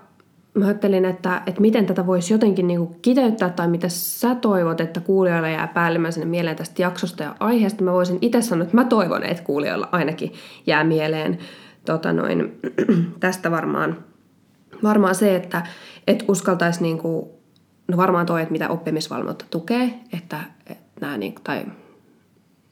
[0.54, 4.80] mä ajattelin, että, että miten tätä voisi jotenkin niin kuin kiteyttää tai mitä sä toivot,
[4.80, 7.84] että kuulijoille jää päällimmäisenä mieleen tästä jaksosta ja aiheesta.
[7.84, 10.32] Mä voisin itse sanoa, että mä toivon, että kuulijoilla ainakin
[10.66, 11.38] jää mieleen
[11.84, 12.60] tota noin,
[13.20, 13.96] tästä varmaan,
[14.82, 15.66] varmaan se, että
[16.06, 17.30] et uskaltaisi niin kuin,
[17.88, 21.64] no varmaan toi, että mitä oppimisvalmiutta tukee, että, että nämä niin, tai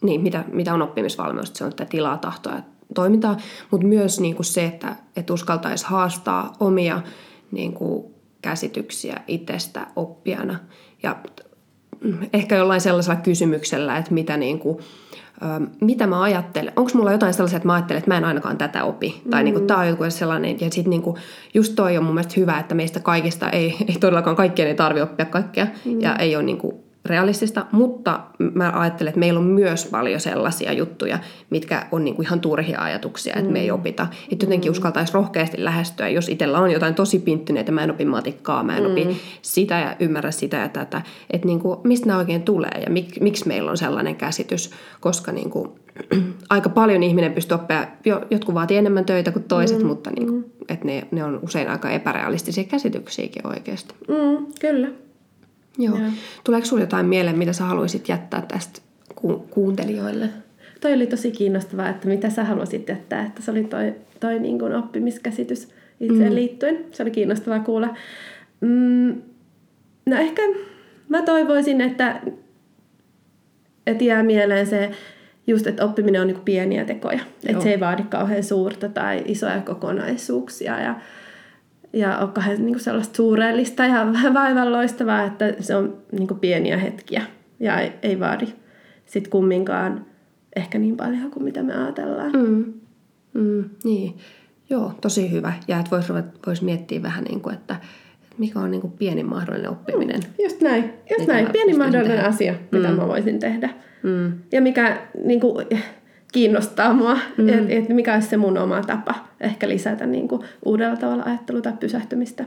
[0.02, 2.62] niin, mitä, mitä on oppimisvalmius, se on sitä tilaa, tahtoa ja
[2.94, 3.36] toimintaa,
[3.70, 7.02] mutta myös niin kuin se, että, että uskaltaisi haastaa omia
[7.50, 8.04] niin kuin
[8.42, 10.58] käsityksiä itsestä oppijana.
[11.02, 11.16] Ja
[12.32, 14.78] ehkä jollain sellaisella kysymyksellä, että mitä, niin kuin,
[15.80, 16.72] mitä mä ajattelen.
[16.76, 19.22] Onko mulla jotain sellaisia, että mä ajattelen, että mä en ainakaan tätä opi.
[19.24, 19.30] Mm.
[19.30, 20.60] Tai niin kuin, tämä on joku sellainen.
[20.60, 21.16] Ja sitten niin kuin,
[21.54, 25.02] just toi on mun mielestä hyvä, että meistä kaikista ei, ei todellakaan kaikkien ei tarvitse
[25.02, 25.66] oppia kaikkea.
[25.84, 26.00] Mm.
[26.00, 26.76] Ja ei ole niin kuin,
[27.06, 28.20] realistista, mutta
[28.54, 31.18] mä ajattelen, että meillä on myös paljon sellaisia juttuja,
[31.50, 33.52] mitkä on niinku ihan turhia ajatuksia, että mm.
[33.52, 33.74] me ei mm.
[33.74, 34.06] opita.
[34.32, 34.72] Että jotenkin mm.
[34.72, 38.82] uskaltaisi rohkeasti lähestyä, jos itsellä on jotain tosi pinttyneitä, mä en opi matikkaa, mä en
[38.82, 38.90] mm.
[38.90, 41.02] opi sitä ja ymmärrä sitä ja tätä.
[41.30, 44.70] Että niinku, mistä nämä oikein tulee ja mik, miksi meillä on sellainen käsitys,
[45.00, 45.78] koska niinku,
[46.50, 47.86] aika paljon ihminen pystyy oppimaan,
[48.30, 49.86] jotkut vaatii enemmän töitä kuin toiset, mm.
[49.86, 50.44] mutta niinku, mm.
[50.68, 53.94] että ne, ne on usein aika epärealistisia käsityksiäkin oikeasti.
[54.08, 54.88] Mm, kyllä.
[55.78, 55.98] Joo.
[55.98, 56.10] Joo.
[56.44, 58.80] Tuleeko sinulle jotain mieleen, mitä sä haluaisit jättää tästä
[59.14, 60.28] ku- kuuntelijoille?
[60.80, 64.58] Toi oli tosi kiinnostavaa, että mitä sä haluaisit jättää, että se oli toi, toi niin
[64.58, 65.68] kuin oppimiskäsitys
[66.00, 66.34] itseen mm.
[66.34, 66.84] liittyen.
[66.92, 67.96] Se oli kiinnostavaa kuulla.
[68.60, 69.22] Mm,
[70.06, 70.42] no ehkä
[71.08, 72.20] mä toivoisin, että,
[73.86, 74.90] että jää mieleen se,
[75.46, 77.20] just, että oppiminen on niin pieniä tekoja.
[77.46, 80.80] Että se ei vaadi kauhean suurta tai isoja kokonaisuuksia.
[80.80, 80.94] Ja,
[81.92, 87.22] ja ole kauhean niin sellaista suureellista ja vaivalloistavaa, että se on niin pieniä hetkiä
[87.60, 88.46] ja ei, ei vaadi
[89.06, 90.06] sit kumminkaan
[90.56, 92.32] ehkä niin paljon kuin mitä me ajatellaan.
[92.32, 92.64] Mm.
[93.34, 94.14] Mm, niin,
[94.70, 95.52] joo, tosi hyvä.
[95.68, 96.12] Ja että voisi
[96.46, 97.76] vois miettiä vähän, niin kuin, että
[98.38, 100.20] mikä on niin kuin pieni mahdollinen oppiminen.
[100.20, 101.46] Mm, just näin, just näin.
[101.52, 102.28] Pieni mahdollinen tehdä.
[102.28, 102.94] asia, mitä mm.
[102.94, 103.70] mä voisin tehdä.
[104.02, 104.32] Mm.
[104.52, 105.66] Ja mikä niin kuin,
[106.32, 107.48] kiinnostaa mua, mm.
[107.48, 111.62] että et mikä olisi se mun oma tapa ehkä lisätä niin kuin uudella tavalla ajattelua
[111.62, 112.44] tai pysähtymistä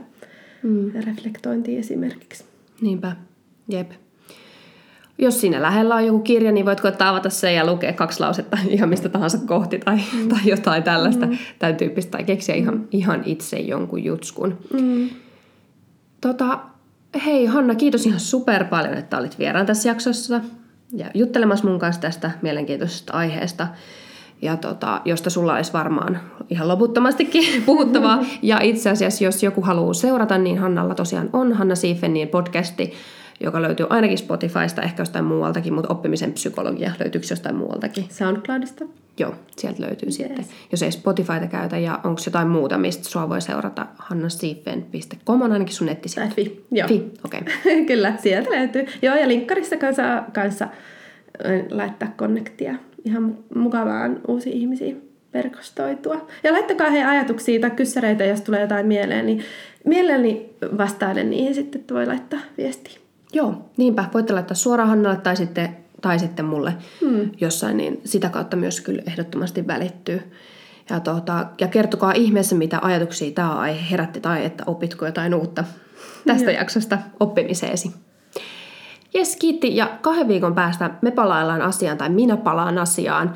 [0.62, 0.94] mm.
[0.94, 2.44] ja reflektointia esimerkiksi.
[2.80, 3.16] Niinpä,
[3.68, 3.90] jep.
[5.18, 8.58] Jos siinä lähellä on joku kirja, niin voit koettaa avata sen ja lukea kaksi lausetta
[8.68, 10.28] ihan mistä tahansa kohti tai, mm.
[10.28, 11.38] tai jotain tällaista mm.
[11.58, 12.88] tämän tyyppistä tai keksiä ihan, mm.
[12.90, 14.58] ihan itse jonkun jutskun.
[14.72, 15.08] Mm.
[16.20, 16.58] Tota,
[17.26, 20.40] hei Hanna, kiitos ihan super paljon, että olit vieraan tässä jaksossa
[20.92, 23.68] ja juttelemassa mun kanssa tästä mielenkiintoisesta aiheesta,
[24.42, 26.20] ja tota, josta sulla olisi varmaan
[26.50, 28.18] ihan loputtomastikin puhuttavaa.
[28.42, 32.92] Ja itse asiassa, jos joku haluaa seurata, niin Hannalla tosiaan on Hanna Siifenin podcasti,
[33.42, 38.04] joka löytyy ainakin Spotifysta, ehkä jostain muualtakin, mutta oppimisen psykologia löytyykö jostain muualtakin?
[38.08, 38.84] SoundCloudista.
[39.18, 40.16] Joo, sieltä löytyy yes.
[40.16, 40.44] sitten.
[40.72, 45.74] Jos ei Spotifyta käytä ja onko jotain muuta, mistä sua voi seurata, hannasiifen.com on ainakin
[45.74, 46.26] sun nettisivu.
[46.36, 46.88] Fi, joo.
[46.88, 47.40] Fi, okei.
[47.40, 47.84] Okay.
[47.90, 48.86] Kyllä, sieltä löytyy.
[49.02, 50.68] Joo, ja linkkarissa kanssa, kanssa
[51.70, 52.74] laittaa konnektia
[53.04, 56.26] ihan mukavaan uusiin ihmisiin verkostoitua.
[56.42, 59.44] Ja laittakaa he ajatuksia tai kyssäreitä, jos tulee jotain mieleen, niin
[59.84, 63.01] mielelläni vastailen niihin sitten, että voi laittaa viestiä.
[63.32, 64.04] Joo, niinpä.
[64.14, 67.30] Voitte laittaa suoraan Hannalle tai sitten, tai sitten mulle hmm.
[67.40, 70.32] jossain, niin sitä kautta myös kyllä ehdottomasti välittyy.
[70.90, 75.64] Ja, tuota, ja kertokaa ihmeessä, mitä ajatuksia tämä aihe herätti tai että opitko jotain uutta
[76.26, 77.92] tästä jaksosta oppimiseesi.
[79.14, 79.76] Jes, kiitti.
[79.76, 83.34] Ja kahden viikon päästä me palaillaan asiaan tai minä palaan asiaan,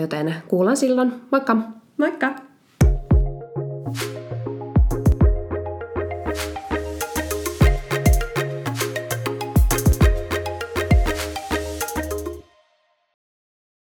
[0.00, 1.12] joten kuulan silloin.
[1.30, 1.56] Moikka!
[1.98, 2.45] Moikka!